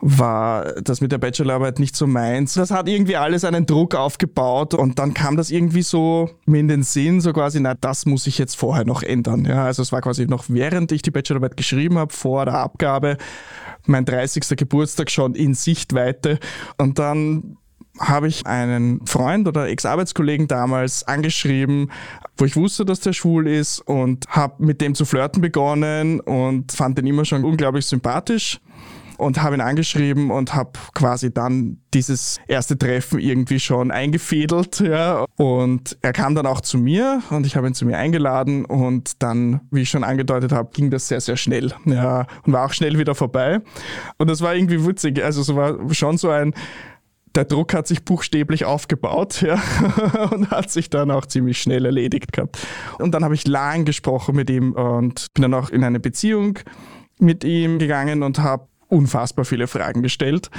war 0.00 0.80
das 0.82 1.00
mit 1.00 1.12
der 1.12 1.18
Bachelorarbeit 1.18 1.78
nicht 1.78 1.96
so 1.96 2.06
meins. 2.06 2.54
Das 2.54 2.70
hat 2.70 2.88
irgendwie 2.88 3.16
alles 3.16 3.44
einen 3.44 3.64
Druck 3.64 3.94
aufgebaut 3.94 4.74
und 4.74 4.98
dann 4.98 5.14
kam 5.14 5.36
das 5.36 5.50
irgendwie 5.50 5.82
so 5.82 6.30
mir 6.46 6.60
in 6.60 6.68
den 6.68 6.82
Sinn, 6.82 7.20
so 7.20 7.32
quasi, 7.32 7.60
na, 7.60 7.74
das 7.74 8.04
muss 8.04 8.26
ich 8.26 8.38
jetzt 8.38 8.56
vorher 8.56 8.84
noch 8.84 9.02
ändern. 9.02 9.44
Ja, 9.44 9.64
also 9.64 9.82
es 9.82 9.92
war 9.92 10.00
quasi 10.00 10.26
noch 10.26 10.44
während 10.48 10.92
ich 10.92 11.02
die 11.02 11.10
Bachelorarbeit 11.10 11.56
geschrieben 11.56 11.98
habe, 11.98 12.12
vor 12.12 12.44
der 12.44 12.54
Abgabe, 12.54 13.16
mein 13.86 14.04
30. 14.04 14.56
Geburtstag 14.56 15.10
schon 15.10 15.34
in 15.34 15.54
Sichtweite 15.54 16.38
und 16.76 16.98
dann 16.98 17.56
habe 18.00 18.26
ich 18.26 18.44
einen 18.44 19.06
Freund 19.06 19.46
oder 19.46 19.68
Ex-Arbeitskollegen 19.68 20.48
damals 20.48 21.06
angeschrieben, 21.06 21.92
wo 22.36 22.44
ich 22.44 22.56
wusste, 22.56 22.84
dass 22.84 22.98
der 22.98 23.12
schwul 23.12 23.46
ist 23.46 23.78
und 23.80 24.26
habe 24.28 24.64
mit 24.64 24.80
dem 24.80 24.96
zu 24.96 25.04
flirten 25.04 25.40
begonnen 25.40 26.18
und 26.18 26.72
fand 26.72 26.98
den 26.98 27.06
immer 27.06 27.24
schon 27.24 27.44
unglaublich 27.44 27.86
sympathisch 27.86 28.60
und 29.18 29.42
habe 29.42 29.56
ihn 29.56 29.60
angeschrieben 29.60 30.30
und 30.30 30.54
habe 30.54 30.72
quasi 30.94 31.32
dann 31.32 31.78
dieses 31.92 32.38
erste 32.48 32.76
Treffen 32.76 33.18
irgendwie 33.20 33.60
schon 33.60 33.90
eingefädelt. 33.90 34.80
Ja. 34.80 35.24
Und 35.36 35.96
er 36.02 36.12
kam 36.12 36.34
dann 36.34 36.46
auch 36.46 36.60
zu 36.60 36.78
mir 36.78 37.22
und 37.30 37.46
ich 37.46 37.56
habe 37.56 37.66
ihn 37.66 37.74
zu 37.74 37.86
mir 37.86 37.98
eingeladen 37.98 38.64
und 38.64 39.22
dann, 39.22 39.60
wie 39.70 39.82
ich 39.82 39.90
schon 39.90 40.04
angedeutet 40.04 40.52
habe, 40.52 40.70
ging 40.72 40.90
das 40.90 41.08
sehr, 41.08 41.20
sehr 41.20 41.36
schnell. 41.36 41.72
Ja, 41.84 42.26
und 42.44 42.52
war 42.52 42.66
auch 42.66 42.72
schnell 42.72 42.98
wieder 42.98 43.14
vorbei. 43.14 43.60
Und 44.18 44.28
das 44.28 44.40
war 44.40 44.54
irgendwie 44.54 44.86
witzig. 44.86 45.22
Also 45.22 45.40
es 45.42 45.54
war 45.54 45.78
schon 45.92 46.18
so 46.18 46.30
ein 46.30 46.54
der 47.34 47.44
Druck 47.44 47.74
hat 47.74 47.86
sich 47.86 48.04
buchstäblich 48.04 48.64
aufgebaut 48.64 49.42
ja, 49.42 49.60
und 50.30 50.50
hat 50.50 50.70
sich 50.70 50.90
dann 50.90 51.10
auch 51.10 51.26
ziemlich 51.26 51.60
schnell 51.60 51.84
erledigt 51.84 52.32
gehabt. 52.32 52.58
Und 52.98 53.12
dann 53.12 53.24
habe 53.24 53.34
ich 53.34 53.46
lang 53.46 53.84
gesprochen 53.84 54.36
mit 54.36 54.50
ihm 54.50 54.72
und 54.72 55.26
bin 55.34 55.42
dann 55.42 55.54
auch 55.54 55.70
in 55.70 55.84
eine 55.84 56.00
Beziehung 56.00 56.58
mit 57.18 57.44
ihm 57.44 57.78
gegangen 57.78 58.22
und 58.22 58.38
habe 58.38 58.68
unfassbar 58.88 59.44
viele 59.44 59.66
Fragen 59.66 60.02
gestellt. 60.02 60.50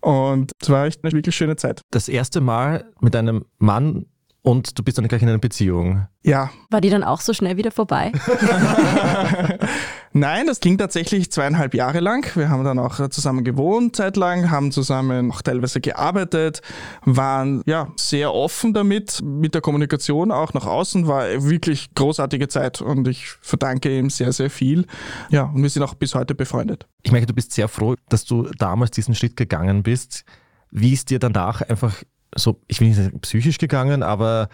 Und 0.00 0.52
es 0.60 0.70
war 0.70 0.86
echt 0.86 1.04
eine 1.04 1.12
wirklich 1.12 1.36
schöne 1.36 1.56
Zeit. 1.56 1.82
Das 1.90 2.08
erste 2.08 2.40
Mal 2.40 2.90
mit 3.00 3.14
einem 3.16 3.44
Mann 3.58 4.06
und 4.42 4.76
du 4.76 4.82
bist 4.82 4.98
dann 4.98 5.06
gleich 5.06 5.22
in 5.22 5.28
einer 5.28 5.38
Beziehung. 5.38 6.06
Ja. 6.24 6.50
War 6.68 6.80
die 6.80 6.90
dann 6.90 7.04
auch 7.04 7.20
so 7.20 7.32
schnell 7.32 7.56
wieder 7.56 7.70
vorbei? 7.70 8.12
Nein, 10.12 10.46
das 10.46 10.60
ging 10.60 10.76
tatsächlich 10.76 11.30
zweieinhalb 11.30 11.74
Jahre 11.74 12.00
lang. 12.00 12.28
Wir 12.34 12.50
haben 12.50 12.64
dann 12.64 12.78
auch 12.78 13.08
zusammen 13.08 13.44
gewohnt 13.44 13.96
zeitlang, 13.96 14.50
haben 14.50 14.72
zusammen 14.72 15.30
auch 15.30 15.42
teilweise 15.42 15.80
gearbeitet, 15.80 16.60
waren 17.04 17.62
ja 17.66 17.88
sehr 17.96 18.34
offen 18.34 18.74
damit, 18.74 19.22
mit 19.22 19.54
der 19.54 19.60
Kommunikation 19.60 20.32
auch 20.32 20.52
nach 20.54 20.66
außen, 20.66 21.06
war 21.06 21.44
wirklich 21.44 21.94
großartige 21.94 22.48
Zeit 22.48 22.82
und 22.82 23.06
ich 23.06 23.28
verdanke 23.40 23.96
ihm 23.96 24.10
sehr, 24.10 24.32
sehr 24.32 24.50
viel. 24.50 24.86
Ja, 25.30 25.44
und 25.44 25.62
wir 25.62 25.70
sind 25.70 25.82
auch 25.84 25.94
bis 25.94 26.14
heute 26.14 26.34
befreundet. 26.34 26.88
Ich 27.02 27.12
merke, 27.12 27.26
du 27.26 27.34
bist 27.34 27.52
sehr 27.52 27.68
froh, 27.68 27.94
dass 28.08 28.24
du 28.24 28.50
damals 28.58 28.90
diesen 28.90 29.14
Schritt 29.14 29.36
gegangen 29.36 29.82
bist. 29.82 30.24
Wie 30.70 30.92
ist 30.92 31.10
dir 31.10 31.18
danach 31.18 31.62
einfach 31.62 31.94
so, 32.34 32.60
ich 32.66 32.80
will 32.80 32.88
nicht 32.88 32.96
sagen 32.96 33.20
psychisch 33.20 33.58
gegangen, 33.58 34.02
aber 34.02 34.48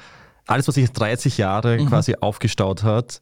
alles, 0.47 0.66
was 0.66 0.75
sich 0.75 0.90
30 0.90 1.38
Jahre 1.38 1.78
mhm. 1.78 1.88
quasi 1.88 2.16
aufgestaut 2.20 2.82
hat, 2.82 3.20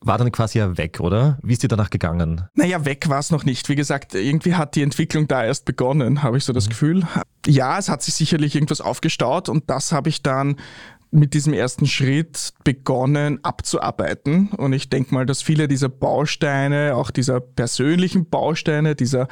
war 0.00 0.18
dann 0.18 0.30
quasi 0.32 0.58
ja 0.58 0.76
weg, 0.76 1.00
oder? 1.00 1.38
Wie 1.42 1.54
ist 1.54 1.62
dir 1.62 1.68
danach 1.68 1.90
gegangen? 1.90 2.46
Naja, 2.54 2.84
weg 2.84 3.08
war 3.08 3.18
es 3.18 3.30
noch 3.30 3.44
nicht. 3.44 3.68
Wie 3.68 3.74
gesagt, 3.74 4.14
irgendwie 4.14 4.54
hat 4.54 4.74
die 4.74 4.82
Entwicklung 4.82 5.28
da 5.28 5.44
erst 5.44 5.64
begonnen, 5.64 6.22
habe 6.22 6.36
ich 6.36 6.44
so 6.44 6.52
das 6.52 6.66
mhm. 6.66 6.70
Gefühl. 6.70 7.02
Ja, 7.46 7.78
es 7.78 7.88
hat 7.88 8.02
sich 8.02 8.14
sicherlich 8.14 8.54
irgendwas 8.54 8.80
aufgestaut 8.80 9.48
und 9.48 9.70
das 9.70 9.92
habe 9.92 10.08
ich 10.08 10.22
dann 10.22 10.56
mit 11.14 11.32
diesem 11.32 11.52
ersten 11.52 11.86
Schritt 11.86 12.52
begonnen 12.64 13.38
abzuarbeiten. 13.44 14.48
Und 14.48 14.72
ich 14.72 14.90
denke 14.90 15.14
mal, 15.14 15.24
dass 15.24 15.42
viele 15.42 15.68
dieser 15.68 15.88
Bausteine, 15.88 16.96
auch 16.96 17.12
dieser 17.12 17.38
persönlichen 17.38 18.28
Bausteine, 18.28 18.96
dieser 18.96 19.28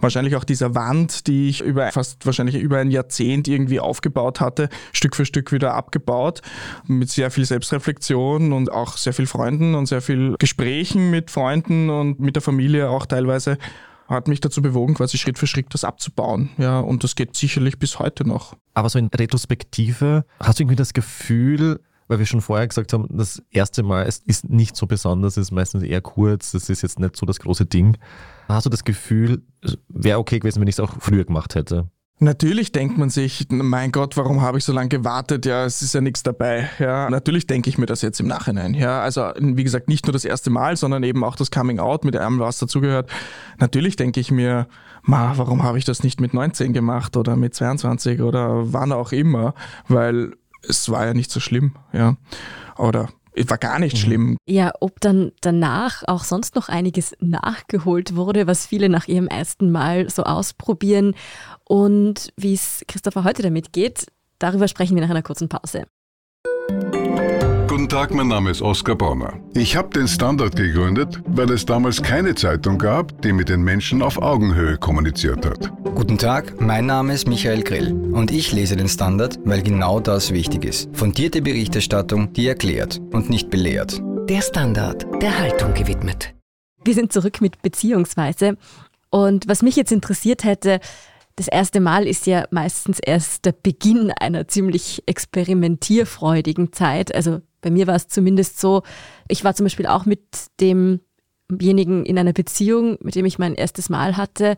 wahrscheinlich 0.00 0.34
auch 0.34 0.44
dieser 0.44 0.74
Wand, 0.74 1.26
die 1.26 1.50
ich 1.50 1.60
über 1.60 1.92
fast 1.92 2.24
wahrscheinlich 2.24 2.56
über 2.56 2.78
ein 2.78 2.90
Jahrzehnt 2.90 3.48
irgendwie 3.48 3.80
aufgebaut 3.80 4.40
hatte, 4.40 4.70
Stück 4.92 5.14
für 5.14 5.26
Stück 5.26 5.52
wieder 5.52 5.74
abgebaut, 5.74 6.40
mit 6.86 7.10
sehr 7.10 7.30
viel 7.30 7.44
Selbstreflexion 7.44 8.54
und 8.54 8.72
auch 8.72 8.96
sehr 8.96 9.12
viel 9.12 9.26
Freunden 9.26 9.74
und 9.74 9.86
sehr 9.86 10.00
viel 10.00 10.36
Gesprächen 10.38 11.10
mit 11.10 11.30
Freunden 11.30 11.90
und 11.90 12.18
mit 12.18 12.36
der 12.36 12.42
Familie 12.42 12.88
auch 12.88 13.04
teilweise 13.04 13.58
hat 14.08 14.28
mich 14.28 14.40
dazu 14.40 14.62
bewogen, 14.62 14.94
quasi 14.94 15.18
Schritt 15.18 15.38
für 15.38 15.46
Schritt 15.46 15.66
das 15.70 15.84
abzubauen. 15.84 16.50
Ja, 16.58 16.80
und 16.80 17.04
das 17.04 17.16
geht 17.16 17.36
sicherlich 17.36 17.78
bis 17.78 17.98
heute 17.98 18.26
noch. 18.26 18.56
Aber 18.74 18.88
so 18.88 18.98
in 18.98 19.08
Retrospektive, 19.08 20.24
hast 20.40 20.58
du 20.58 20.62
irgendwie 20.62 20.76
das 20.76 20.92
Gefühl, 20.92 21.80
weil 22.08 22.18
wir 22.18 22.26
schon 22.26 22.40
vorher 22.40 22.68
gesagt 22.68 22.92
haben, 22.92 23.08
das 23.10 23.42
erste 23.50 23.82
Mal 23.82 24.02
ist 24.02 24.48
nicht 24.48 24.76
so 24.76 24.86
besonders, 24.86 25.36
es 25.36 25.48
ist 25.48 25.50
meistens 25.50 25.82
eher 25.82 26.00
kurz, 26.00 26.52
das 26.52 26.70
ist 26.70 26.82
jetzt 26.82 27.00
nicht 27.00 27.16
so 27.16 27.26
das 27.26 27.40
große 27.40 27.66
Ding. 27.66 27.96
Hast 28.48 28.66
du 28.66 28.70
das 28.70 28.84
Gefühl, 28.84 29.42
wäre 29.88 30.18
okay 30.18 30.38
gewesen, 30.38 30.60
wenn 30.60 30.68
ich 30.68 30.76
es 30.76 30.80
auch 30.80 30.94
früher 31.00 31.24
gemacht 31.24 31.54
hätte? 31.54 31.90
Natürlich 32.18 32.72
denkt 32.72 32.96
man 32.96 33.10
sich, 33.10 33.46
mein 33.50 33.92
Gott, 33.92 34.16
warum 34.16 34.40
habe 34.40 34.56
ich 34.56 34.64
so 34.64 34.72
lange 34.72 34.88
gewartet? 34.88 35.44
Ja, 35.44 35.66
es 35.66 35.82
ist 35.82 35.92
ja 35.92 36.00
nichts 36.00 36.22
dabei. 36.22 36.70
Ja, 36.78 37.10
natürlich 37.10 37.46
denke 37.46 37.68
ich 37.68 37.76
mir 37.76 37.84
das 37.84 38.00
jetzt 38.00 38.20
im 38.20 38.26
Nachhinein. 38.26 38.72
Ja, 38.72 39.02
also 39.02 39.32
wie 39.38 39.64
gesagt, 39.64 39.88
nicht 39.88 40.06
nur 40.06 40.14
das 40.14 40.24
erste 40.24 40.48
Mal, 40.48 40.78
sondern 40.78 41.02
eben 41.02 41.22
auch 41.22 41.36
das 41.36 41.50
Coming 41.50 41.78
Out 41.78 42.06
mit 42.06 42.16
allem, 42.16 42.38
was 42.38 42.58
dazugehört. 42.58 43.10
Natürlich 43.58 43.96
denke 43.96 44.18
ich 44.20 44.30
mir, 44.30 44.66
ma, 45.02 45.34
warum 45.36 45.62
habe 45.62 45.76
ich 45.76 45.84
das 45.84 46.02
nicht 46.02 46.18
mit 46.18 46.32
19 46.32 46.72
gemacht 46.72 47.18
oder 47.18 47.36
mit 47.36 47.54
22 47.54 48.22
oder 48.22 48.72
wann 48.72 48.92
auch 48.92 49.12
immer? 49.12 49.54
Weil 49.86 50.32
es 50.66 50.88
war 50.88 51.04
ja 51.04 51.12
nicht 51.12 51.30
so 51.30 51.38
schlimm. 51.38 51.72
Ja, 51.92 52.16
oder 52.78 53.10
war 53.36 53.58
gar 53.58 53.78
nicht 53.78 53.94
mhm. 53.94 53.98
schlimm. 54.00 54.36
Ja, 54.46 54.72
ob 54.80 55.00
dann 55.00 55.32
danach 55.40 56.02
auch 56.06 56.24
sonst 56.24 56.54
noch 56.54 56.68
einiges 56.68 57.14
nachgeholt 57.20 58.16
wurde, 58.16 58.46
was 58.46 58.66
viele 58.66 58.88
nach 58.88 59.08
ihrem 59.08 59.28
ersten 59.28 59.70
Mal 59.70 60.10
so 60.10 60.24
ausprobieren 60.24 61.14
und 61.64 62.32
wie 62.36 62.54
es 62.54 62.82
Christopher 62.88 63.24
heute 63.24 63.42
damit 63.42 63.72
geht, 63.72 64.06
darüber 64.38 64.68
sprechen 64.68 64.94
wir 64.94 65.02
nach 65.02 65.10
einer 65.10 65.22
kurzen 65.22 65.48
Pause. 65.48 65.86
Guten 67.86 67.98
Tag, 67.98 68.14
mein 68.14 68.26
Name 68.26 68.50
ist 68.50 68.62
Oskar 68.62 68.96
Bonner. 68.96 69.34
Ich 69.54 69.76
habe 69.76 69.90
den 69.90 70.08
Standard 70.08 70.56
gegründet, 70.56 71.22
weil 71.24 71.48
es 71.52 71.64
damals 71.64 72.02
keine 72.02 72.34
Zeitung 72.34 72.78
gab, 72.78 73.22
die 73.22 73.32
mit 73.32 73.48
den 73.48 73.62
Menschen 73.62 74.02
auf 74.02 74.18
Augenhöhe 74.20 74.76
kommuniziert 74.76 75.46
hat. 75.46 75.70
Guten 75.94 76.18
Tag, 76.18 76.60
mein 76.60 76.86
Name 76.86 77.14
ist 77.14 77.28
Michael 77.28 77.62
Grill 77.62 77.92
und 77.92 78.32
ich 78.32 78.50
lese 78.50 78.74
den 78.74 78.88
Standard, 78.88 79.38
weil 79.44 79.62
genau 79.62 80.00
das 80.00 80.32
wichtig 80.32 80.64
ist. 80.64 80.88
Fundierte 80.96 81.42
Berichterstattung, 81.42 82.32
die 82.32 82.48
erklärt 82.48 83.00
und 83.12 83.30
nicht 83.30 83.50
belehrt. 83.50 84.02
Der 84.28 84.42
Standard, 84.42 85.06
der 85.22 85.38
Haltung 85.38 85.72
gewidmet. 85.72 86.34
Wir 86.82 86.94
sind 86.94 87.12
zurück 87.12 87.40
mit 87.40 87.62
Beziehungsweise 87.62 88.56
und 89.10 89.46
was 89.46 89.62
mich 89.62 89.76
jetzt 89.76 89.92
interessiert 89.92 90.42
hätte, 90.42 90.80
das 91.36 91.46
erste 91.46 91.78
Mal 91.78 92.08
ist 92.08 92.26
ja 92.26 92.46
meistens 92.50 92.98
erst 92.98 93.44
der 93.44 93.52
Beginn 93.52 94.10
einer 94.10 94.48
ziemlich 94.48 95.04
experimentierfreudigen 95.06 96.72
Zeit. 96.72 97.14
Also 97.14 97.42
bei 97.66 97.72
mir 97.72 97.88
war 97.88 97.96
es 97.96 98.06
zumindest 98.06 98.60
so, 98.60 98.84
ich 99.26 99.42
war 99.42 99.52
zum 99.56 99.64
Beispiel 99.64 99.88
auch 99.88 100.06
mit 100.06 100.22
demjenigen 100.60 102.06
in 102.06 102.16
einer 102.16 102.32
Beziehung, 102.32 102.96
mit 103.00 103.16
dem 103.16 103.26
ich 103.26 103.40
mein 103.40 103.56
erstes 103.56 103.88
Mal 103.88 104.16
hatte 104.16 104.54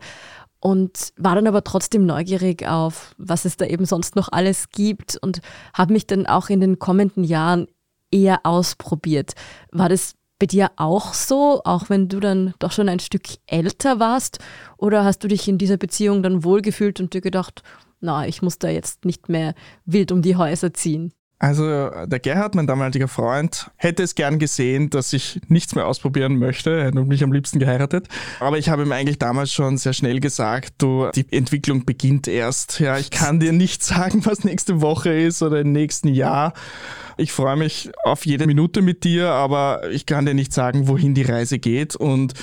und 0.59 1.11
war 1.17 1.33
dann 1.33 1.47
aber 1.47 1.63
trotzdem 1.63 2.05
neugierig 2.05 2.67
auf, 2.67 3.15
was 3.17 3.45
es 3.45 3.57
da 3.57 3.65
eben 3.65 3.85
sonst 3.85 4.15
noch 4.15 4.31
alles 4.31 4.69
gibt 4.69 5.17
und 5.17 5.41
habe 5.73 5.93
mich 5.93 6.05
dann 6.05 6.27
auch 6.27 6.49
in 6.49 6.61
den 6.61 6.77
kommenden 6.77 7.23
Jahren 7.23 7.65
eher 8.11 8.45
ausprobiert. 8.45 9.33
War 9.71 9.89
das 9.89 10.13
bei 10.37 10.45
dir 10.45 10.69
auch 10.75 11.15
so, 11.15 11.63
auch 11.63 11.89
wenn 11.89 12.09
du 12.09 12.19
dann 12.19 12.53
doch 12.59 12.71
schon 12.71 12.89
ein 12.89 12.99
Stück 12.99 13.23
älter 13.47 13.99
warst? 13.99 14.37
Oder 14.77 15.03
hast 15.03 15.23
du 15.23 15.27
dich 15.27 15.47
in 15.47 15.57
dieser 15.57 15.77
Beziehung 15.77 16.21
dann 16.21 16.43
wohlgefühlt 16.43 16.99
und 16.99 17.15
dir 17.15 17.21
gedacht, 17.21 17.63
na, 18.01 18.27
ich 18.27 18.43
muss 18.43 18.59
da 18.59 18.69
jetzt 18.69 19.03
nicht 19.03 19.29
mehr 19.29 19.55
wild 19.85 20.11
um 20.11 20.21
die 20.21 20.35
Häuser 20.35 20.75
ziehen? 20.75 21.11
Also 21.41 21.89
der 22.05 22.19
Gerhard, 22.19 22.53
mein 22.53 22.67
damaliger 22.67 23.07
Freund, 23.07 23.71
hätte 23.77 24.03
es 24.03 24.13
gern 24.13 24.39
gesehen, 24.39 24.89
dass 24.89 25.13
ich 25.13 25.39
nichts 25.47 25.73
mehr 25.73 25.87
ausprobieren 25.87 26.37
möchte. 26.37 26.71
Er 26.71 26.85
hätte 26.87 27.01
mich 27.05 27.23
am 27.23 27.31
liebsten 27.31 27.59
geheiratet. 27.59 28.09
Aber 28.41 28.57
ich 28.57 28.67
habe 28.67 28.83
ihm 28.83 28.91
eigentlich 28.91 29.19
damals 29.19 29.53
schon 29.53 29.77
sehr 29.77 29.93
schnell 29.93 30.19
gesagt, 30.19 30.73
du, 30.79 31.09
die 31.15 31.25
Entwicklung 31.31 31.85
beginnt 31.85 32.27
erst. 32.27 32.81
Ja, 32.81 32.97
ich 32.97 33.09
kann 33.09 33.39
dir 33.39 33.53
nicht 33.53 33.83
sagen, 33.85 34.25
was 34.25 34.43
nächste 34.43 34.81
Woche 34.81 35.13
ist 35.13 35.41
oder 35.41 35.61
im 35.61 35.71
nächsten 35.71 36.09
Jahr. 36.09 36.53
Ich 37.19 37.33
freue 37.33 37.57
mich 37.57 37.91
auf 38.05 38.25
jede 38.25 38.47
Minute 38.47 38.81
mit 38.81 39.03
dir, 39.03 39.31
aber 39.31 39.89
ich 39.91 40.05
kann 40.05 40.25
dir 40.25 40.33
nicht 40.33 40.53
sagen, 40.53 40.87
wohin 40.87 41.13
die 41.13 41.23
Reise 41.23 41.59
geht. 41.59 41.97
Und 41.97 42.33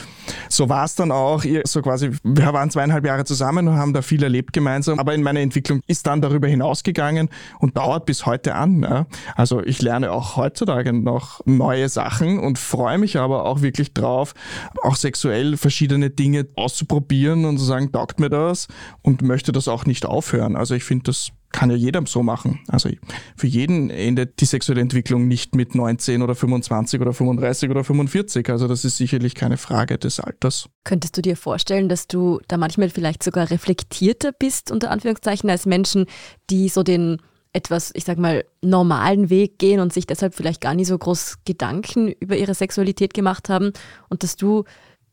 so 0.51 0.69
war 0.69 0.85
es 0.85 0.95
dann 0.95 1.13
auch. 1.13 1.45
So 1.65 1.81
quasi, 1.81 2.11
wir 2.23 2.53
waren 2.53 2.71
zweieinhalb 2.71 3.07
Jahre 3.07 3.25
zusammen 3.25 3.69
und 3.69 3.77
haben 3.77 3.95
da 3.95 4.03
viel 4.03 4.23
erlebt 4.23 4.53
gemeinsam. 4.53 4.99
Aber 4.99 5.15
in 5.15 5.23
meiner 5.23 5.41
Entwicklung 5.41 5.81
ist 5.87 6.07
dann 6.07 6.21
darüber 6.21 6.47
hinausgegangen 6.47 7.31
und 7.59 7.79
dauert 7.79 8.05
bis 8.05 8.27
heute 8.27 8.55
an. 8.55 8.81
Ne? 8.81 9.07
Also 9.35 9.63
ich 9.63 9.81
lerne 9.81 10.13
auch 10.13 10.37
heutzutage 10.37 10.93
noch 10.93 11.41
neue 11.47 11.89
Sachen 11.89 12.39
und 12.39 12.59
freue 12.59 12.99
mich 12.99 13.17
aber 13.17 13.47
auch 13.47 13.63
wirklich 13.63 13.95
drauf, 13.95 14.35
auch 14.83 14.97
sexuell 14.97 15.57
verschiedene 15.57 16.11
Dinge 16.11 16.49
auszuprobieren 16.55 17.47
und 17.47 17.57
zu 17.57 17.65
sagen, 17.65 17.93
taugt 17.93 18.21
mir 18.21 18.29
das 18.29 18.69
und 19.01 19.23
möchte 19.23 19.53
das 19.53 19.69
auch 19.69 19.87
nicht 19.87 20.05
aufhören. 20.05 20.55
Also 20.55 20.75
ich 20.75 20.85
finde 20.85 21.05
das 21.05 21.33
kann 21.57 21.71
ja 21.71 21.77
jeder 21.77 22.03
so 22.07 22.23
machen. 22.23 22.61
Also 22.69 22.91
für 23.35 23.47
jeden 23.47 23.89
endet 23.89 24.41
die 24.41 24.45
sexuelle 24.45 24.83
Entwicklung 24.83 25.27
nicht 25.27 25.55
mit 25.55 25.75
19 25.75 26.21
oder 26.21 26.35
25 26.35 27.01
oder 27.01 27.15
35 27.15 27.71
oder 27.71 27.83
45. 27.83 28.51
Also 28.51 28.69
das 28.69 28.85
ist 28.85 28.99
sicherlich 28.99 29.35
keine 29.35 29.57
Frage 29.57 29.97
des 29.97 30.21
Alters. 30.21 30.69
Könntest 30.85 31.17
du 31.17 31.23
dir 31.23 31.35
vorstellen, 31.35 31.89
dass 31.89 32.09
du 32.09 32.41
da 32.47 32.59
manchmal 32.59 32.91
vielleicht 32.91 33.23
sogar 33.23 33.51
reflektierter 33.51 34.33
bist, 34.33 34.71
unter 34.71 34.91
Anführungszeichen, 34.91 35.49
als 35.49 35.65
Menschen, 35.65 36.05
die 36.51 36.69
so 36.69 36.83
den 36.83 37.23
etwas, 37.55 37.91
ich 37.95 38.05
sag 38.05 38.19
mal, 38.19 38.45
normalen 38.61 39.31
Weg 39.31 39.59
gehen 39.59 39.81
und 39.81 39.95
sich 39.95 40.07
deshalb 40.07 40.35
vielleicht 40.35 40.61
gar 40.61 40.75
nicht 40.75 40.89
so 40.89 40.99
groß 40.99 41.39
Gedanken 41.47 42.13
über 42.21 42.37
ihre 42.37 42.53
Sexualität 42.53 43.15
gemacht 43.15 43.49
haben 43.49 43.73
und 44.11 44.23
dass 44.23 44.37
du 44.37 44.65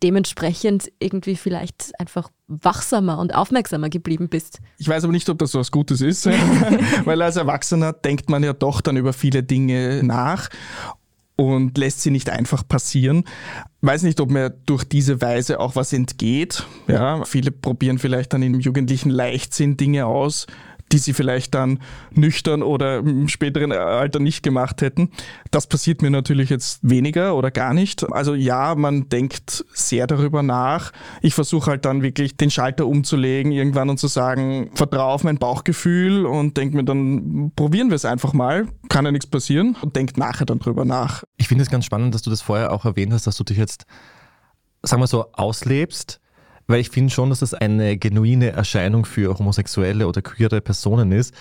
dementsprechend 0.04 0.92
irgendwie 1.00 1.36
vielleicht 1.36 1.98
einfach 2.00 2.30
wachsamer 2.48 3.18
und 3.20 3.34
aufmerksamer 3.34 3.90
geblieben 3.90 4.28
bist. 4.30 4.60
Ich 4.78 4.88
weiß 4.88 5.06
aber 5.06 5.14
nicht, 5.14 5.30
ob 5.30 5.40
das 5.40 5.52
so 5.52 5.60
was 5.60 5.72
Gutes 5.72 6.02
ist, 6.02 6.26
weil 7.06 7.22
als 7.22 7.38
Erwachsener 7.38 7.94
denkt 7.94 8.30
man 8.30 8.44
ja 8.44 8.54
doch 8.54 8.82
dann 8.82 8.98
über 8.98 9.14
viele 9.14 9.44
Dinge 9.44 10.02
nach 10.04 10.50
und 11.36 11.78
lässt 11.78 12.02
sie 12.02 12.12
nicht 12.12 12.30
einfach 12.30 12.68
passieren. 12.68 13.24
Weiß 13.82 14.04
nicht, 14.04 14.20
ob 14.20 14.30
mir 14.30 14.50
durch 14.50 14.84
diese 14.84 15.22
Weise 15.22 15.60
auch 15.60 15.76
was 15.76 15.94
entgeht. 15.94 16.66
Ja, 16.88 17.24
viele 17.26 17.52
probieren 17.52 17.98
vielleicht 17.98 18.34
dann 18.34 18.44
im 18.44 18.60
jugendlichen 18.60 19.10
Leichtsinn 19.10 19.78
Dinge 19.78 20.06
aus, 20.06 20.48
die 20.94 21.00
sie 21.00 21.14
vielleicht 21.14 21.56
dann 21.56 21.80
nüchtern 22.12 22.62
oder 22.62 23.00
im 23.00 23.28
späteren 23.28 23.72
Alter 23.72 24.20
nicht 24.20 24.44
gemacht 24.44 24.82
hätten. 24.82 25.10
Das 25.50 25.66
passiert 25.66 26.04
mir 26.04 26.12
natürlich 26.12 26.52
jetzt 26.52 26.80
weniger 26.88 27.36
oder 27.36 27.50
gar 27.50 27.74
nicht. 27.74 28.10
Also 28.14 28.36
ja, 28.36 28.76
man 28.76 29.10
denkt 29.10 29.66
sehr 29.74 30.06
darüber 30.06 30.44
nach. 30.44 30.92
Ich 31.22 31.34
versuche 31.34 31.72
halt 31.72 31.86
dann 31.86 32.04
wirklich 32.04 32.38
den 32.38 32.52
Schalter 32.52 32.86
umzulegen 32.86 33.52
irgendwann 33.52 33.90
und 33.90 33.98
zu 33.98 34.08
sagen, 34.08 34.70
vertraue 34.76 35.12
auf 35.12 35.24
mein 35.24 35.38
Bauchgefühl 35.38 36.28
und 36.28 36.58
denke 36.58 36.78
mir 36.78 36.84
dann, 36.84 37.52
probieren 37.56 37.90
wir 37.90 37.96
es 37.96 38.06
einfach 38.06 38.34
mal. 38.34 38.68
Kann 38.88 39.06
ja 39.06 39.12
nichts 39.12 39.28
passieren 39.28 39.76
und 39.82 39.96
denkt 39.96 40.18
nachher 40.18 40.46
dann 40.46 40.60
drüber 40.60 40.86
nach. 40.86 41.24
Ich 41.38 41.48
finde 41.48 41.64
es 41.64 41.72
ganz 41.72 41.86
spannend, 41.86 42.14
dass 42.14 42.22
du 42.22 42.30
das 42.30 42.44
vorher 42.44 42.72
auch 42.72 42.86
erwähnt 42.86 43.14
hast, 43.14 43.26
dass 43.26 43.36
du 43.36 43.44
dich 43.44 43.58
jetzt, 43.58 43.88
sagen 44.84 45.02
wir 45.02 45.08
so, 45.08 45.32
auslebst 45.34 46.20
weil 46.68 46.80
ich 46.80 46.90
finde 46.90 47.14
schon, 47.14 47.30
dass 47.30 47.40
das 47.40 47.54
eine 47.54 47.98
genuine 47.98 48.52
Erscheinung 48.52 49.06
für 49.06 49.38
homosexuelle 49.38 50.08
oder 50.08 50.22
queere 50.22 50.62
Personen 50.62 51.12
ist, 51.12 51.34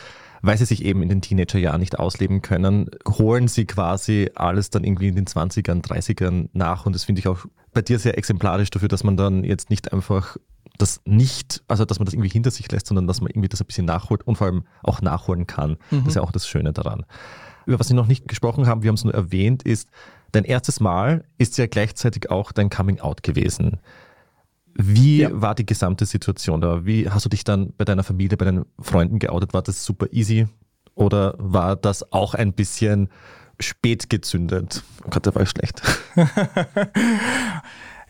weil 0.42 0.58
sie 0.58 0.64
sich 0.64 0.84
eben 0.84 1.02
in 1.02 1.08
den 1.08 1.22
Teenagerjahren 1.22 1.80
nicht 1.80 1.98
ausleben 1.98 2.42
können, 2.42 2.90
holen 3.08 3.46
sie 3.48 3.64
quasi 3.64 4.30
alles 4.34 4.70
dann 4.70 4.84
irgendwie 4.84 5.08
in 5.08 5.14
den 5.14 5.26
20ern, 5.26 5.82
30ern 5.82 6.48
nach 6.52 6.84
und 6.84 6.94
das 6.94 7.04
finde 7.04 7.20
ich 7.20 7.28
auch 7.28 7.46
bei 7.72 7.82
dir 7.82 7.98
sehr 7.98 8.18
exemplarisch 8.18 8.70
dafür, 8.70 8.88
dass 8.88 9.04
man 9.04 9.16
dann 9.16 9.44
jetzt 9.44 9.70
nicht 9.70 9.92
einfach 9.92 10.36
das 10.78 11.00
nicht, 11.04 11.62
also 11.68 11.84
dass 11.84 11.98
man 11.98 12.06
das 12.06 12.14
irgendwie 12.14 12.28
hinter 12.28 12.50
sich 12.50 12.70
lässt, 12.70 12.86
sondern 12.86 13.06
dass 13.06 13.20
man 13.20 13.30
irgendwie 13.30 13.48
das 13.48 13.60
ein 13.60 13.66
bisschen 13.66 13.86
nachholt 13.86 14.26
und 14.26 14.36
vor 14.36 14.46
allem 14.46 14.64
auch 14.82 15.00
nachholen 15.00 15.46
kann. 15.46 15.76
Mhm. 15.90 15.98
Das 15.98 16.08
ist 16.08 16.14
ja 16.16 16.22
auch 16.22 16.32
das 16.32 16.48
Schöne 16.48 16.72
daran. 16.72 17.04
Über 17.66 17.78
was 17.78 17.88
wir 17.88 17.96
noch 17.96 18.08
nicht 18.08 18.26
gesprochen 18.26 18.66
haben, 18.66 18.82
wir 18.82 18.88
haben 18.88 18.96
es 18.96 19.04
nur 19.04 19.14
erwähnt, 19.14 19.62
ist, 19.62 19.88
dein 20.32 20.44
erstes 20.44 20.80
Mal 20.80 21.24
ist 21.38 21.58
ja 21.58 21.66
gleichzeitig 21.66 22.30
auch 22.30 22.52
dein 22.52 22.70
Coming 22.70 23.00
Out 23.00 23.22
gewesen. 23.22 23.78
Wie 24.74 25.18
ja. 25.18 25.30
war 25.32 25.54
die 25.54 25.66
gesamte 25.66 26.06
Situation 26.06 26.60
da? 26.60 26.84
Wie 26.84 27.08
hast 27.08 27.24
du 27.24 27.28
dich 27.28 27.44
dann 27.44 27.72
bei 27.76 27.84
deiner 27.84 28.04
Familie, 28.04 28.36
bei 28.36 28.44
deinen 28.44 28.64
Freunden 28.80 29.18
geoutet? 29.18 29.54
War 29.54 29.62
das 29.62 29.84
super 29.84 30.06
easy 30.12 30.46
oder 30.94 31.34
war 31.38 31.76
das 31.76 32.12
auch 32.12 32.34
ein 32.34 32.52
bisschen 32.52 33.08
spät 33.60 34.08
gezündet? 34.10 34.82
Oh 35.04 35.10
Gott, 35.10 35.26
der 35.26 35.34
war 35.34 35.46
schlecht. 35.46 35.82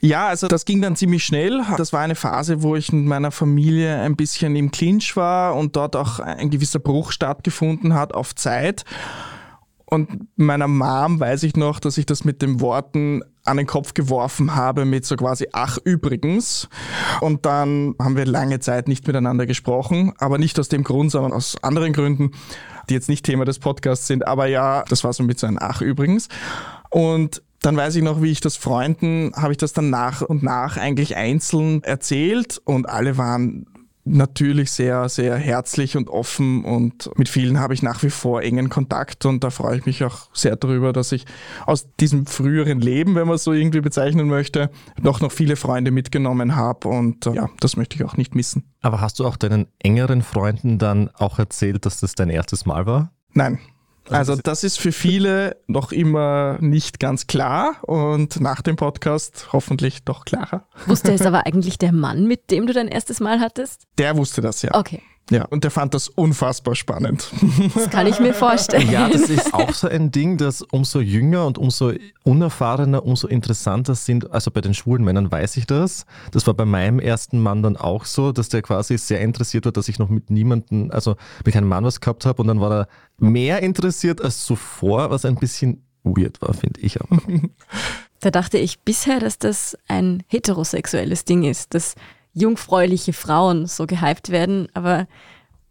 Ja, 0.04 0.26
also 0.26 0.48
das 0.48 0.64
ging 0.64 0.82
dann 0.82 0.96
ziemlich 0.96 1.22
schnell. 1.22 1.62
Das 1.76 1.92
war 1.92 2.00
eine 2.00 2.16
Phase, 2.16 2.64
wo 2.64 2.74
ich 2.74 2.92
mit 2.92 3.04
meiner 3.04 3.30
Familie 3.30 4.00
ein 4.00 4.16
bisschen 4.16 4.56
im 4.56 4.72
Clinch 4.72 5.16
war 5.16 5.54
und 5.54 5.76
dort 5.76 5.94
auch 5.94 6.18
ein 6.18 6.50
gewisser 6.50 6.80
Bruch 6.80 7.12
stattgefunden 7.12 7.94
hat 7.94 8.12
auf 8.12 8.34
Zeit. 8.34 8.84
Und 9.92 10.26
meiner 10.36 10.68
Mom 10.68 11.20
weiß 11.20 11.42
ich 11.42 11.54
noch, 11.54 11.78
dass 11.78 11.98
ich 11.98 12.06
das 12.06 12.24
mit 12.24 12.40
den 12.40 12.62
Worten 12.62 13.22
an 13.44 13.58
den 13.58 13.66
Kopf 13.66 13.92
geworfen 13.92 14.54
habe 14.54 14.86
mit 14.86 15.04
so 15.04 15.16
quasi, 15.16 15.48
ach 15.52 15.76
übrigens. 15.84 16.70
Und 17.20 17.44
dann 17.44 17.94
haben 18.00 18.16
wir 18.16 18.24
lange 18.24 18.58
Zeit 18.58 18.88
nicht 18.88 19.06
miteinander 19.06 19.44
gesprochen, 19.44 20.14
aber 20.16 20.38
nicht 20.38 20.58
aus 20.58 20.70
dem 20.70 20.82
Grund, 20.82 21.10
sondern 21.10 21.34
aus 21.34 21.62
anderen 21.62 21.92
Gründen, 21.92 22.30
die 22.88 22.94
jetzt 22.94 23.10
nicht 23.10 23.26
Thema 23.26 23.44
des 23.44 23.58
Podcasts 23.58 24.06
sind. 24.06 24.26
Aber 24.26 24.46
ja, 24.46 24.82
das 24.88 25.04
war 25.04 25.12
so 25.12 25.24
mit 25.24 25.38
so 25.38 25.46
einem 25.46 25.58
ach 25.60 25.82
übrigens. 25.82 26.28
Und 26.88 27.42
dann 27.60 27.76
weiß 27.76 27.94
ich 27.96 28.02
noch, 28.02 28.22
wie 28.22 28.30
ich 28.30 28.40
das 28.40 28.56
Freunden, 28.56 29.32
habe 29.36 29.52
ich 29.52 29.58
das 29.58 29.74
dann 29.74 29.90
nach 29.90 30.22
und 30.22 30.42
nach 30.42 30.78
eigentlich 30.78 31.16
einzeln 31.16 31.82
erzählt 31.84 32.62
und 32.64 32.88
alle 32.88 33.18
waren 33.18 33.66
natürlich 34.04 34.72
sehr, 34.72 35.08
sehr 35.08 35.36
herzlich 35.36 35.96
und 35.96 36.10
offen 36.10 36.64
und 36.64 37.10
mit 37.16 37.28
vielen 37.28 37.60
habe 37.60 37.74
ich 37.74 37.82
nach 37.82 38.02
wie 38.02 38.10
vor 38.10 38.42
engen 38.42 38.68
Kontakt 38.68 39.24
und 39.26 39.44
da 39.44 39.50
freue 39.50 39.78
ich 39.78 39.86
mich 39.86 40.02
auch 40.04 40.28
sehr 40.32 40.56
darüber, 40.56 40.92
dass 40.92 41.12
ich 41.12 41.24
aus 41.66 41.88
diesem 42.00 42.26
früheren 42.26 42.80
Leben, 42.80 43.14
wenn 43.14 43.26
man 43.26 43.36
es 43.36 43.44
so 43.44 43.52
irgendwie 43.52 43.80
bezeichnen 43.80 44.28
möchte, 44.28 44.70
noch 45.00 45.20
noch 45.20 45.30
viele 45.30 45.56
Freunde 45.56 45.90
mitgenommen 45.90 46.56
habe 46.56 46.88
und 46.88 47.26
äh, 47.26 47.34
ja, 47.34 47.50
das 47.60 47.76
möchte 47.76 47.96
ich 47.96 48.04
auch 48.04 48.16
nicht 48.16 48.34
missen. 48.34 48.64
Aber 48.80 49.00
hast 49.00 49.20
du 49.20 49.26
auch 49.26 49.36
deinen 49.36 49.68
engeren 49.78 50.22
Freunden 50.22 50.78
dann 50.78 51.08
auch 51.14 51.38
erzählt, 51.38 51.86
dass 51.86 52.00
das 52.00 52.14
dein 52.14 52.30
erstes 52.30 52.66
Mal 52.66 52.86
war? 52.86 53.12
Nein, 53.34 53.60
also 54.08 54.36
das 54.36 54.64
ist 54.64 54.78
für 54.78 54.92
viele 54.92 55.56
noch 55.66 55.92
immer 55.92 56.58
nicht 56.60 57.00
ganz 57.00 57.26
klar 57.26 57.76
und 57.82 58.40
nach 58.40 58.62
dem 58.62 58.76
Podcast 58.76 59.48
hoffentlich 59.52 60.04
doch 60.04 60.24
klarer. 60.24 60.66
Wusste 60.86 61.12
es 61.12 61.22
aber 61.22 61.46
eigentlich 61.46 61.78
der 61.78 61.92
Mann, 61.92 62.26
mit 62.26 62.50
dem 62.50 62.66
du 62.66 62.72
dein 62.72 62.88
erstes 62.88 63.20
Mal 63.20 63.40
hattest? 63.40 63.86
Der 63.98 64.16
wusste 64.16 64.40
das, 64.40 64.62
ja. 64.62 64.74
Okay. 64.74 65.02
Ja, 65.30 65.44
und 65.46 65.64
der 65.64 65.70
fand 65.70 65.94
das 65.94 66.08
unfassbar 66.08 66.74
spannend. 66.74 67.30
Das 67.74 67.88
kann 67.90 68.06
ich 68.06 68.18
mir 68.20 68.34
vorstellen. 68.34 68.90
Ja, 68.90 69.08
das 69.08 69.30
ist 69.30 69.54
auch 69.54 69.72
so 69.72 69.88
ein 69.88 70.10
Ding, 70.10 70.36
dass 70.36 70.62
umso 70.62 71.00
jünger 71.00 71.46
und 71.46 71.58
umso 71.58 71.92
unerfahrener, 72.24 73.04
umso 73.04 73.28
interessanter 73.28 73.94
sind. 73.94 74.30
Also 74.32 74.50
bei 74.50 74.60
den 74.60 74.74
schwulen 74.74 75.04
Männern 75.04 75.30
weiß 75.30 75.56
ich 75.56 75.66
das. 75.66 76.04
Das 76.32 76.46
war 76.46 76.54
bei 76.54 76.64
meinem 76.64 76.98
ersten 76.98 77.40
Mann 77.40 77.62
dann 77.62 77.76
auch 77.76 78.04
so, 78.04 78.32
dass 78.32 78.48
der 78.48 78.62
quasi 78.62 78.98
sehr 78.98 79.20
interessiert 79.20 79.64
war, 79.64 79.72
dass 79.72 79.88
ich 79.88 79.98
noch 79.98 80.08
mit 80.08 80.30
niemandem, 80.30 80.90
also 80.90 81.16
mit 81.44 81.54
keinem 81.54 81.68
Mann 81.68 81.84
was 81.84 82.00
gehabt 82.00 82.26
habe. 82.26 82.42
Und 82.42 82.48
dann 82.48 82.60
war 82.60 82.80
er 82.80 82.88
mehr 83.18 83.62
interessiert 83.62 84.20
als 84.20 84.44
zuvor, 84.44 85.10
was 85.10 85.24
ein 85.24 85.36
bisschen 85.36 85.84
weird 86.02 86.42
war, 86.42 86.52
finde 86.52 86.80
ich 86.80 87.00
auch. 87.00 87.08
Da 88.20 88.30
dachte 88.30 88.58
ich 88.58 88.80
bisher, 88.80 89.18
dass 89.18 89.38
das 89.38 89.76
ein 89.88 90.22
heterosexuelles 90.28 91.24
Ding 91.24 91.44
ist, 91.44 91.74
dass 91.74 91.94
jungfräuliche 92.32 93.12
Frauen 93.12 93.66
so 93.66 93.86
gehypt 93.86 94.30
werden, 94.30 94.68
aber 94.74 95.06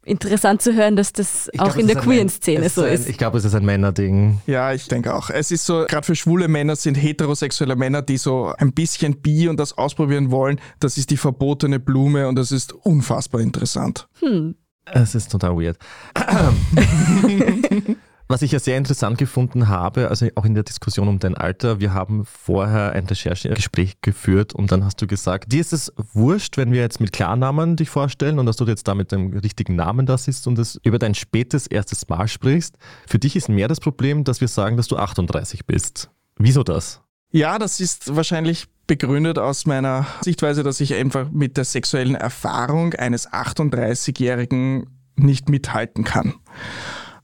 interessant 0.04 0.62
zu 0.62 0.74
hören, 0.74 0.96
dass 0.96 1.14
das 1.14 1.50
ich 1.54 1.60
auch 1.60 1.66
glaub, 1.66 1.78
in 1.78 1.88
der 1.88 1.98
queeren 1.98 2.30
Szene 2.30 2.70
so 2.70 2.84
ist. 2.84 3.08
ich 3.08 3.18
glaube, 3.18 3.38
es 3.38 3.46
ist 3.46 3.54
ein 3.54 3.66
Männerding. 3.66 4.42
Ja, 4.48 4.74
ich 4.74 4.88
denke 4.88 5.14
auch. 5.14 5.30
Es 5.30 5.52
ist 5.52 5.66
so, 5.66 5.86
gerade 5.88 6.06
für 6.06 6.16
schwule 6.16 6.48
Männer 6.48 6.76
sind 6.76 6.96
heterosexuelle 6.96 7.76
Männer, 7.76 8.02
die 8.02 8.18
so 8.18 8.54
ein 8.58 8.74
bisschen 8.74 9.22
bi 9.22 9.48
und 9.48 9.60
das 9.60 9.78
ausprobieren 9.78 10.32
wollen, 10.32 10.60
das 10.80 10.98
ist 10.98 11.12
die 11.12 11.18
verbotene 11.18 11.80
Blume 11.80 12.28
und 12.28 12.36
das 12.36 12.52
ist 12.52 12.74
unfassbar 12.74 13.42
interessant. 13.42 14.08
Hm. 14.20 14.56
Es 14.86 15.14
ist 15.14 15.32
total 15.32 15.56
weird. 15.58 15.78
Was 18.32 18.44
ich 18.44 18.54
ja 18.54 18.60
sehr 18.60 18.78
interessant 18.78 19.18
gefunden 19.18 19.68
habe, 19.68 20.08
also 20.08 20.26
auch 20.36 20.46
in 20.46 20.54
der 20.54 20.64
Diskussion 20.64 21.10
um 21.10 21.20
dein 21.20 21.36
Alter, 21.36 21.82
wir 21.82 21.94
haben 21.94 22.24
vorher 22.24 22.94
ein 22.94 23.06
Recherchegespräch 23.06 24.00
geführt 24.00 24.54
und 24.54 24.72
dann 24.72 24.86
hast 24.86 25.02
du 25.02 25.06
gesagt, 25.06 25.52
dir 25.52 25.60
ist 25.60 25.74
es 25.74 25.92
wurscht, 26.14 26.56
wenn 26.56 26.72
wir 26.72 26.80
jetzt 26.80 27.02
mit 27.02 27.12
Klarnamen 27.12 27.76
dich 27.76 27.90
vorstellen 27.90 28.40
und 28.40 28.46
dass 28.46 28.56
du 28.56 28.66
jetzt 28.68 28.88
da 28.88 28.96
mit 28.96 29.12
dem 29.12 29.34
richtigen 29.34 29.76
Namen 29.76 30.06
da 30.06 30.18
sitzt 30.18 30.48
und 30.48 30.58
es 30.60 30.80
über 30.86 30.98
dein 30.98 31.14
spätes 31.14 31.68
erstes 31.68 32.08
Mal 32.08 32.30
sprichst. 32.30 32.78
Für 33.06 33.20
dich 33.20 33.36
ist 33.36 33.50
mehr 33.50 33.68
das 33.68 33.82
Problem, 33.82 34.24
dass 34.24 34.40
wir 34.40 34.48
sagen, 34.48 34.78
dass 34.78 34.88
du 34.88 34.96
38 34.96 35.66
bist. 35.66 36.10
Wieso 36.38 36.64
das? 36.64 37.02
Ja, 37.32 37.60
das 37.60 37.82
ist 37.82 38.16
wahrscheinlich 38.16 38.68
begründet 38.88 39.40
aus 39.40 39.66
meiner 39.66 40.08
Sichtweise, 40.22 40.64
dass 40.64 40.80
ich 40.80 40.94
einfach 40.94 41.30
mit 41.32 41.58
der 41.58 41.66
sexuellen 41.66 42.16
Erfahrung 42.16 42.94
eines 42.94 43.30
38-Jährigen 43.30 44.88
nicht 45.18 45.50
mithalten 45.50 46.06
kann. 46.06 46.36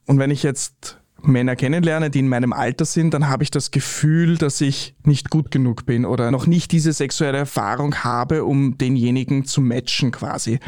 Und 0.08 0.20
wenn 0.20 0.32
ich 0.32 0.42
jetzt 0.42 1.00
Männer 1.22 1.56
kennenlerne, 1.56 2.10
die 2.10 2.20
in 2.20 2.30
meinem 2.30 2.54
Alter 2.54 2.86
sind, 2.86 3.14
dann 3.14 3.28
habe 3.28 3.44
ich 3.44 3.52
das 3.52 3.72
Gefühl, 3.72 4.38
dass 4.38 4.62
ich 4.62 4.96
nicht 5.04 5.30
gut 5.30 5.52
genug 5.52 5.86
bin 5.86 6.06
oder 6.06 6.32
noch 6.32 6.48
nicht 6.48 6.72
diese 6.72 6.94
sexuelle 6.94 7.38
Erfahrung 7.38 7.96
habe, 8.04 8.46
um 8.46 8.78
denjenigen 8.78 9.46
zu 9.46 9.62
matchen 9.62 10.12
quasi. 10.12 10.60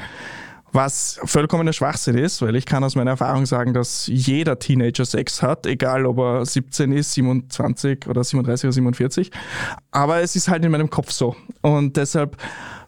Was 0.71 1.19
vollkommener 1.23 1.73
Schwachsinn 1.73 2.15
ist, 2.15 2.43
weil 2.43 2.55
ich 2.55 2.67
kann 2.67 2.83
aus 2.83 2.95
meiner 2.95 3.11
Erfahrung 3.11 3.47
sagen, 3.47 3.73
dass 3.73 4.05
jeder 4.05 4.59
Teenager 4.59 5.05
Sex 5.05 5.41
hat, 5.41 5.65
egal 5.65 6.05
ob 6.05 6.19
er 6.19 6.45
17 6.45 6.91
ist, 6.91 7.13
27 7.13 8.07
oder 8.07 8.23
37 8.23 8.65
oder 8.65 8.73
47. 8.73 9.31
Aber 9.89 10.21
es 10.21 10.35
ist 10.35 10.47
halt 10.47 10.63
in 10.63 10.71
meinem 10.71 10.91
Kopf 10.91 11.11
so. 11.11 11.35
Und 11.61 11.97
deshalb 11.97 12.37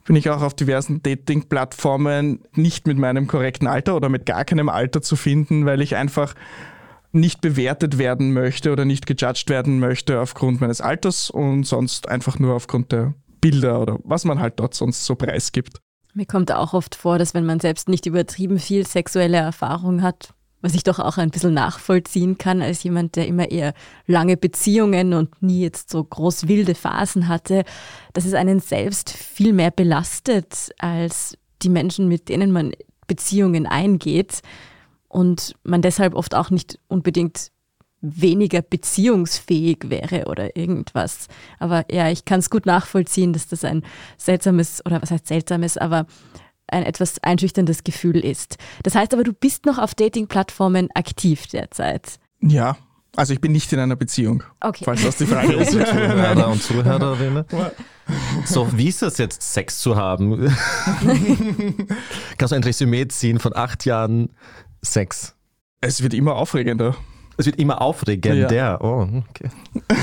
bin 0.05 0.15
ich 0.15 0.29
auch 0.29 0.41
auf 0.41 0.53
diversen 0.53 1.03
Dating-Plattformen 1.03 2.41
nicht 2.53 2.87
mit 2.87 2.97
meinem 2.97 3.27
korrekten 3.27 3.67
Alter 3.67 3.95
oder 3.95 4.09
mit 4.09 4.25
gar 4.25 4.45
keinem 4.45 4.69
Alter 4.69 5.01
zu 5.01 5.15
finden, 5.15 5.65
weil 5.65 5.81
ich 5.81 5.95
einfach 5.95 6.33
nicht 7.11 7.41
bewertet 7.41 7.97
werden 7.97 8.33
möchte 8.33 8.71
oder 8.71 8.85
nicht 8.85 9.05
gejudged 9.05 9.49
werden 9.49 9.79
möchte 9.79 10.19
aufgrund 10.19 10.61
meines 10.61 10.81
Alters 10.81 11.29
und 11.29 11.65
sonst 11.65 12.07
einfach 12.07 12.39
nur 12.39 12.55
aufgrund 12.55 12.91
der 12.91 13.13
Bilder 13.41 13.81
oder 13.81 13.99
was 14.03 14.23
man 14.23 14.39
halt 14.39 14.59
dort 14.59 14.73
sonst 14.73 15.05
so 15.05 15.15
preisgibt. 15.15 15.81
Mir 16.13 16.25
kommt 16.25 16.51
auch 16.51 16.73
oft 16.73 16.95
vor, 16.95 17.17
dass 17.17 17.33
wenn 17.33 17.45
man 17.45 17.59
selbst 17.59 17.89
nicht 17.89 18.05
übertrieben 18.05 18.59
viel 18.59 18.85
sexuelle 18.85 19.37
Erfahrung 19.37 20.01
hat, 20.01 20.33
was 20.61 20.75
ich 20.75 20.83
doch 20.83 20.99
auch 20.99 21.17
ein 21.17 21.31
bisschen 21.31 21.53
nachvollziehen 21.53 22.37
kann 22.37 22.61
als 22.61 22.83
jemand, 22.83 23.15
der 23.15 23.27
immer 23.27 23.49
eher 23.49 23.73
lange 24.07 24.37
Beziehungen 24.37 25.13
und 25.13 25.41
nie 25.41 25.61
jetzt 25.61 25.89
so 25.89 26.03
groß 26.03 26.47
wilde 26.47 26.75
Phasen 26.75 27.27
hatte, 27.27 27.63
dass 28.13 28.25
es 28.25 28.33
einen 28.33 28.59
selbst 28.59 29.09
viel 29.11 29.53
mehr 29.53 29.71
belastet 29.71 30.71
als 30.77 31.37
die 31.61 31.69
Menschen, 31.69 32.07
mit 32.07 32.29
denen 32.29 32.51
man 32.51 32.71
Beziehungen 33.07 33.67
eingeht 33.67 34.41
und 35.07 35.55
man 35.63 35.81
deshalb 35.81 36.15
oft 36.15 36.35
auch 36.35 36.49
nicht 36.49 36.79
unbedingt 36.87 37.51
weniger 38.01 38.61
beziehungsfähig 38.61 39.89
wäre 39.89 40.25
oder 40.25 40.55
irgendwas. 40.57 41.27
Aber 41.59 41.85
ja, 41.91 42.09
ich 42.09 42.25
kann 42.25 42.39
es 42.39 42.49
gut 42.49 42.65
nachvollziehen, 42.65 43.31
dass 43.31 43.47
das 43.47 43.63
ein 43.63 43.83
seltsames, 44.17 44.83
oder 44.85 45.01
was 45.01 45.11
heißt 45.11 45.27
seltsames, 45.27 45.77
aber 45.77 46.07
ein 46.71 46.83
etwas 46.83 47.21
einschüchterndes 47.23 47.83
Gefühl 47.83 48.23
ist. 48.23 48.57
Das 48.83 48.95
heißt 48.95 49.13
aber, 49.13 49.23
du 49.23 49.33
bist 49.33 49.65
noch 49.65 49.77
auf 49.77 49.95
Dating-Plattformen 49.95 50.89
aktiv 50.93 51.47
derzeit. 51.47 52.19
Ja, 52.41 52.77
also 53.15 53.33
ich 53.33 53.41
bin 53.41 53.51
nicht 53.51 53.71
in 53.73 53.79
einer 53.79 53.97
Beziehung, 53.97 54.43
okay. 54.61 54.85
falls 54.85 55.03
das 55.03 55.17
die 55.17 55.25
Frage 55.25 55.53
ist. 55.53 55.71
Zuhörer 55.71 56.47
und 56.47 56.63
Zuhörerinnen. 56.63 57.45
So, 58.45 58.69
wie 58.77 58.87
ist 58.87 59.03
es 59.03 59.17
jetzt, 59.17 59.41
Sex 59.41 59.79
zu 59.79 59.97
haben? 59.97 60.47
Kannst 62.37 62.51
du 62.51 62.55
ein 62.55 62.63
Resümee 62.63 63.07
ziehen 63.09 63.39
von 63.39 63.55
acht 63.55 63.85
Jahren 63.85 64.29
Sex? 64.81 65.35
Es 65.81 66.01
wird 66.01 66.13
immer 66.13 66.35
aufregender. 66.35 66.95
Es 67.37 67.45
wird 67.45 67.57
immer 67.57 67.81
aufregender. 67.81 68.53
Ja. 68.53 68.79
Oh, 68.79 69.07
okay. 69.29 69.49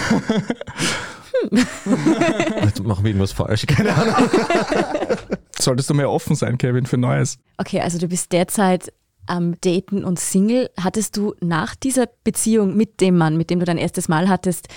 Jetzt 2.63 2.83
machen 2.83 3.05
wir 3.05 3.11
irgendwas 3.11 3.33
falsch, 3.33 3.67
keine 3.67 3.95
Ahnung. 3.95 4.15
Solltest 5.59 5.91
du 5.91 5.95
mehr 5.95 6.11
offen 6.11 6.37
sein, 6.37 6.59
Kevin, 6.59 6.87
für 6.87 6.99
Neues. 6.99 7.39
Okay, 7.57 7.81
also 7.81 7.99
du 7.99 8.09
bist 8.09 8.33
derzeit 8.33 8.93
am 9.27 9.61
Daten 9.61 10.05
und 10.05 10.19
Single. 10.19 10.71
Hattest 10.81 11.17
du 11.17 11.35
nach 11.41 11.75
dieser 11.75 12.07
Beziehung 12.25 12.77
mit 12.77 13.01
dem 13.01 13.17
Mann, 13.17 13.37
mit 13.37 13.51
dem 13.51 13.61
du 13.61 13.67
dein 13.67 13.79
erstes 13.79 14.09
Mal 14.09 14.29
hattest, 14.29 14.69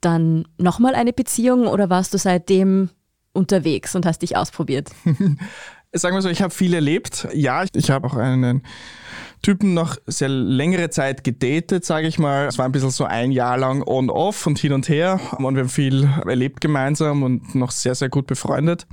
dann 0.00 0.46
nochmal 0.58 0.94
eine 0.94 1.12
Beziehung 1.12 1.66
oder 1.66 1.90
warst 1.90 2.14
du 2.14 2.18
seitdem 2.18 2.90
unterwegs 3.32 3.94
und 3.94 4.06
hast 4.06 4.22
dich 4.22 4.36
ausprobiert? 4.36 4.90
Sagen 5.94 6.14
wir 6.14 6.20
so, 6.20 6.28
ich 6.28 6.42
habe 6.42 6.52
viel 6.52 6.74
erlebt. 6.74 7.26
Ja, 7.32 7.64
ich 7.72 7.90
habe 7.90 8.06
auch 8.06 8.14
einen 8.14 8.62
Typen 9.40 9.72
noch 9.72 9.96
sehr 10.06 10.28
längere 10.28 10.90
Zeit 10.90 11.24
gedatet, 11.24 11.86
sage 11.86 12.06
ich 12.06 12.18
mal. 12.18 12.46
Es 12.46 12.58
war 12.58 12.66
ein 12.66 12.72
bisschen 12.72 12.90
so 12.90 13.04
ein 13.04 13.32
Jahr 13.32 13.56
lang 13.56 13.82
on-off 13.86 14.46
und 14.46 14.58
hin 14.58 14.74
und 14.74 14.90
her 14.90 15.18
und 15.38 15.54
wir 15.54 15.62
haben 15.62 15.70
viel 15.70 16.06
erlebt 16.26 16.60
gemeinsam 16.60 17.22
und 17.22 17.54
noch 17.54 17.70
sehr, 17.70 17.94
sehr 17.94 18.10
gut 18.10 18.26
befreundet. 18.26 18.86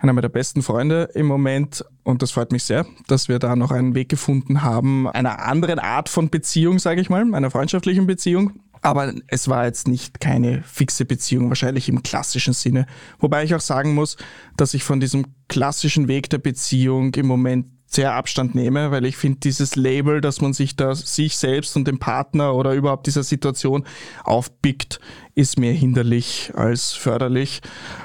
Einer 0.00 0.14
meiner 0.14 0.28
besten 0.28 0.62
Freunde 0.62 1.10
im 1.14 1.26
Moment 1.26 1.84
und 2.02 2.22
das 2.22 2.32
freut 2.32 2.50
mich 2.50 2.64
sehr, 2.64 2.86
dass 3.06 3.28
wir 3.28 3.38
da 3.38 3.54
noch 3.54 3.70
einen 3.70 3.94
Weg 3.94 4.08
gefunden 4.08 4.62
haben, 4.62 5.08
einer 5.08 5.44
anderen 5.46 5.78
Art 5.78 6.08
von 6.08 6.28
Beziehung, 6.28 6.80
sage 6.80 7.00
ich 7.00 7.08
mal, 7.08 7.22
einer 7.34 7.52
freundschaftlichen 7.52 8.08
Beziehung. 8.08 8.54
Aber 8.82 9.14
es 9.28 9.48
war 9.48 9.64
jetzt 9.64 9.86
nicht 9.86 10.20
keine 10.20 10.62
fixe 10.64 11.04
Beziehung, 11.04 11.48
wahrscheinlich 11.48 11.88
im 11.88 12.02
klassischen 12.02 12.52
Sinne. 12.52 12.86
Wobei 13.20 13.44
ich 13.44 13.54
auch 13.54 13.60
sagen 13.60 13.94
muss, 13.94 14.16
dass 14.56 14.74
ich 14.74 14.82
von 14.82 14.98
diesem 14.98 15.26
klassischen 15.48 16.08
Weg 16.08 16.28
der 16.30 16.38
Beziehung 16.38 17.14
im 17.14 17.26
Moment 17.26 17.66
sehr 17.86 18.14
Abstand 18.14 18.54
nehme, 18.54 18.90
weil 18.90 19.04
ich 19.04 19.16
finde, 19.16 19.40
dieses 19.40 19.76
Label, 19.76 20.20
dass 20.20 20.40
man 20.40 20.52
sich 20.52 20.76
da 20.76 20.94
sich 20.94 21.36
selbst 21.36 21.76
und 21.76 21.86
dem 21.86 21.98
Partner 21.98 22.54
oder 22.54 22.72
überhaupt 22.72 23.06
dieser 23.06 23.22
Situation 23.22 23.84
aufpickt, 24.24 24.98
ist 25.34 25.58
mehr 25.58 25.74
hinderlich 25.74 26.52
als 26.54 26.92
förderlich. 26.92 27.60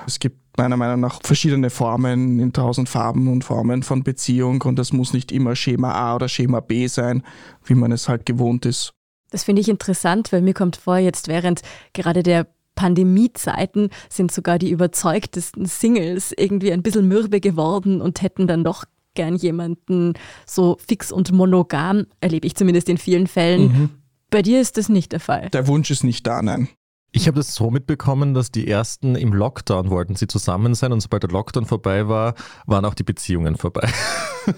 Es 0.06 0.20
gibt 0.20 0.58
meiner 0.58 0.78
Meinung 0.78 1.00
nach 1.00 1.22
verschiedene 1.24 1.70
Formen 1.70 2.40
in 2.40 2.52
tausend 2.52 2.90
Farben 2.90 3.28
und 3.30 3.44
Formen 3.44 3.84
von 3.84 4.04
Beziehung 4.04 4.62
und 4.64 4.78
das 4.78 4.92
muss 4.92 5.14
nicht 5.14 5.32
immer 5.32 5.56
Schema 5.56 5.94
A 5.94 6.16
oder 6.16 6.28
Schema 6.28 6.60
B 6.60 6.88
sein, 6.88 7.24
wie 7.66 7.76
man 7.76 7.92
es 7.92 8.10
halt 8.10 8.26
gewohnt 8.26 8.66
ist. 8.66 8.97
Das 9.30 9.44
finde 9.44 9.62
ich 9.62 9.70
interessant, 9.70 10.32
weil 10.32 10.42
mir 10.42 10.54
kommt 10.54 10.78
vor, 10.78 10.98
jetzt 10.98 11.28
während 11.28 11.62
gerade 11.94 12.24
der 12.24 12.48
Pandemiezeiten 12.76 13.90
sind 14.08 14.32
sogar 14.32 14.60
die 14.60 14.70
überzeugtesten 14.70 15.66
Singles 15.66 16.34
irgendwie 16.38 16.72
ein 16.72 16.84
bisschen 16.84 17.08
mürbe 17.08 17.42
geworden 17.42 18.02
und 18.02 18.22
hätten 18.22 18.48
dann 18.48 18.64
doch 18.64 18.86
gern 19.16 19.36
jemanden 19.36 20.14
so 20.46 20.78
fix 20.88 21.12
und 21.12 21.32
monogam, 21.32 22.06
erlebe 22.22 22.46
ich 22.46 22.56
zumindest 22.56 22.88
in 22.88 22.98
vielen 22.98 23.28
Fällen. 23.28 23.62
Mhm. 23.62 23.90
Bei 24.30 24.42
dir 24.42 24.62
ist 24.62 24.78
das 24.78 24.90
nicht 24.90 25.12
der 25.12 25.20
Fall. 25.20 25.50
Der 25.50 25.68
Wunsch 25.68 25.90
ist 25.90 26.04
nicht 26.04 26.28
da, 26.28 26.42
nein. 26.42 26.70
Ich 27.12 27.28
habe 27.28 27.38
das 27.38 27.56
so 27.56 27.72
mitbekommen, 27.72 28.34
dass 28.34 28.52
die 28.52 28.68
ersten 28.68 29.16
im 29.16 29.34
Lockdown 29.34 29.90
wollten 29.90 30.16
sie 30.16 30.28
zusammen 30.28 30.76
sein 30.76 30.92
und 30.92 31.00
sobald 31.00 31.24
der 31.24 31.30
Lockdown 31.32 31.66
vorbei 31.66 32.08
war, 32.08 32.36
waren 32.66 32.86
auch 32.86 32.94
die 32.94 33.04
Beziehungen 33.04 33.56
vorbei. 33.56 33.90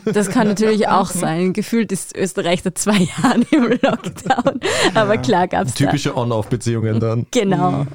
Das 0.05 0.29
kann 0.29 0.47
natürlich 0.47 0.87
auch 0.87 1.09
sein. 1.09 1.51
Gefühlt 1.51 1.91
ist 1.91 2.15
Österreich 2.15 2.61
seit 2.61 2.77
zwei 2.77 2.97
Jahren 3.23 3.41
im 3.49 3.69
Lockdown. 3.69 4.59
Aber 4.93 5.17
klar 5.17 5.47
gab 5.47 5.65
es 5.65 5.73
Typische 5.73 6.15
On-Off-Beziehungen 6.15 6.99
dann. 6.99 7.25
Genau. 7.31 7.87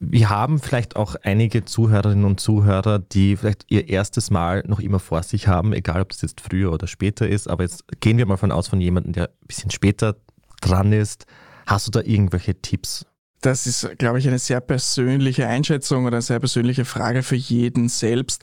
Wir 0.00 0.30
haben 0.30 0.58
vielleicht 0.58 0.96
auch 0.96 1.14
einige 1.22 1.64
Zuhörerinnen 1.64 2.24
und 2.24 2.40
Zuhörer, 2.40 2.98
die 2.98 3.36
vielleicht 3.36 3.66
ihr 3.68 3.88
erstes 3.88 4.30
Mal 4.30 4.64
noch 4.66 4.80
immer 4.80 4.98
vor 4.98 5.22
sich 5.22 5.46
haben, 5.46 5.72
egal 5.72 6.02
ob 6.02 6.08
das 6.08 6.22
jetzt 6.22 6.40
früher 6.40 6.72
oder 6.72 6.88
später 6.88 7.28
ist. 7.28 7.48
Aber 7.48 7.62
jetzt 7.62 7.84
gehen 8.00 8.18
wir 8.18 8.26
mal 8.26 8.36
von 8.36 8.50
aus 8.50 8.66
von 8.66 8.80
jemandem, 8.80 9.12
der 9.12 9.28
ein 9.28 9.46
bisschen 9.46 9.70
später 9.70 10.16
dran 10.60 10.92
ist. 10.92 11.26
Hast 11.66 11.86
du 11.86 11.90
da 11.92 12.00
irgendwelche 12.00 12.60
Tipps? 12.60 13.06
Das 13.40 13.66
ist, 13.66 13.98
glaube 13.98 14.18
ich, 14.18 14.26
eine 14.26 14.38
sehr 14.38 14.60
persönliche 14.60 15.46
Einschätzung 15.46 16.06
oder 16.06 16.16
eine 16.16 16.22
sehr 16.22 16.40
persönliche 16.40 16.84
Frage 16.84 17.22
für 17.22 17.36
jeden 17.36 17.88
selbst. 17.88 18.42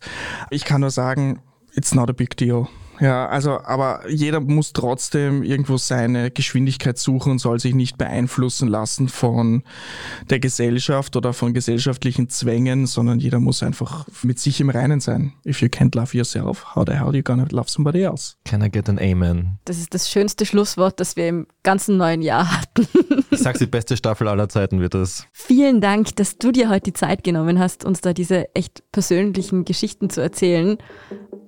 Ich 0.49 0.63
kann 0.63 0.81
nur 0.81 0.91
sagen, 0.91 1.41
it's 1.73 1.93
not 1.93 2.09
a 2.09 2.13
big 2.13 2.37
deal. 2.37 2.67
Ja, 2.99 3.27
also, 3.27 3.59
aber 3.63 4.09
jeder 4.09 4.39
muss 4.39 4.73
trotzdem 4.73 5.43
irgendwo 5.43 5.77
seine 5.77 6.31
Geschwindigkeit 6.31 6.97
suchen 6.97 7.33
und 7.33 7.39
soll 7.39 7.59
sich 7.59 7.75
nicht 7.75 7.97
beeinflussen 7.97 8.67
lassen 8.67 9.09
von 9.09 9.63
der 10.29 10.39
Gesellschaft 10.39 11.15
oder 11.15 11.33
von 11.33 11.53
gesellschaftlichen 11.53 12.29
Zwängen, 12.29 12.87
sondern 12.87 13.19
jeder 13.19 13.39
muss 13.39 13.63
einfach 13.63 14.07
mit 14.23 14.39
sich 14.39 14.61
im 14.61 14.69
Reinen 14.69 14.99
sein. 14.99 15.33
If 15.45 15.61
you 15.61 15.67
can't 15.67 15.95
love 15.95 16.15
yourself, 16.15 16.75
how 16.75 16.83
the 16.85 16.93
hell 16.93 17.07
are 17.07 17.15
you 17.15 17.23
gonna 17.23 17.47
love 17.51 17.69
somebody 17.69 18.01
else? 18.01 18.35
Can 18.45 18.61
I 18.61 18.69
get 18.69 18.89
an 18.89 18.99
Amen? 18.99 19.59
Das 19.65 19.77
ist 19.77 19.93
das 19.93 20.09
schönste 20.09 20.45
Schlusswort, 20.45 20.99
das 20.99 21.15
wir 21.15 21.27
im 21.27 21.47
ganzen 21.63 21.97
neuen 21.97 22.21
Jahr 22.21 22.61
hatten. 22.61 22.87
Ich 23.31 23.41
sag's, 23.41 23.59
die 23.59 23.65
beste 23.65 23.97
Staffel 23.97 24.29
aller 24.29 24.47
Zeiten 24.47 24.79
wird 24.79 24.95
es. 24.95 25.27
Vielen 25.33 25.81
Dank, 25.81 26.15
dass 26.15 26.37
du 26.37 26.53
dir 26.53 26.69
heute 26.69 26.85
die 26.85 26.93
Zeit 26.93 27.23
genommen 27.23 27.59
hast, 27.59 27.83
uns 27.83 27.99
da 27.99 28.13
diese 28.13 28.53
echt 28.55 28.81
persönlichen 28.93 29.65
Geschichten 29.65 30.09
zu 30.09 30.21
erzählen. 30.21 30.77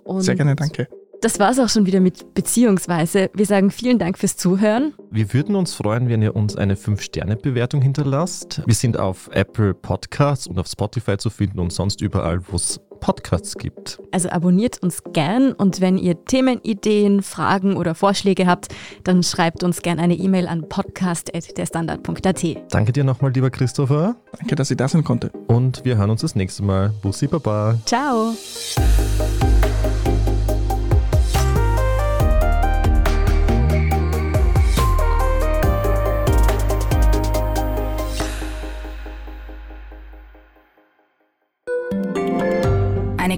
Und 0.04 0.22
Sehr 0.22 0.36
gerne, 0.36 0.56
danke. 0.56 0.90
Das 1.22 1.40
war 1.40 1.50
es 1.52 1.60
auch 1.60 1.70
schon 1.70 1.86
wieder 1.86 2.00
mit 2.00 2.34
Beziehungsweise. 2.34 3.30
Wir 3.34 3.46
sagen 3.46 3.72
vielen 3.72 3.98
Dank 3.98 4.18
fürs 4.18 4.38
Zuhören. 4.38 4.94
Wir 5.10 5.34
würden 5.34 5.56
uns 5.56 5.74
freuen, 5.74 6.10
wenn 6.10 6.22
ihr 6.22 6.36
uns 6.36 6.56
eine 6.56 6.76
5-Sterne-Bewertung 6.76 7.82
hinterlasst. 7.82 8.62
Wir 8.66 8.76
sind 8.76 9.00
auf 9.00 9.30
Apple 9.34 9.74
Podcasts 9.74 10.48
und 10.48 10.60
auf 10.60 10.68
Spotify 10.68 11.18
zu 11.18 11.30
finden 11.30 11.60
und 11.60 11.74
sonst 11.74 12.02
überall, 12.02 12.42
wo 12.50 12.56
es 12.56 12.80
Podcasts 13.00 13.56
gibt. 13.58 14.00
Also 14.12 14.30
abonniert 14.30 14.82
uns 14.82 15.04
gern 15.14 15.54
und 15.54 15.82
wenn 15.82 15.98
ihr 15.98 16.24
Themenideen, 16.26 17.22
Fragen 17.22 17.78
oder 17.78 17.96
Vorschläge 17.96 18.48
habt, 18.48 18.70
dann 19.04 19.24
schreibt 19.24 19.64
uns 19.64 19.82
gern 19.82 20.00
eine 20.00 20.16
E-Mail 20.16 20.48
an 20.48 20.68
podcast.derstandard.at. 20.68 22.46
Danke 22.72 22.92
dir 22.92 23.04
nochmal, 23.04 23.32
lieber 23.32 23.50
Christopher. 23.50 24.16
Danke, 24.38 24.56
dass 24.56 24.72
ich 24.72 24.78
da 24.78 24.88
sein 24.88 25.04
konnte. 25.04 25.32
Und 25.48 25.86
wir 25.86 25.98
hören 25.98 26.10
uns 26.10 26.22
das 26.22 26.36
nächste 26.36 26.64
Mal. 26.64 26.92
Bussi 27.02 27.28
Baba. 27.28 27.78
Ciao. 27.86 28.34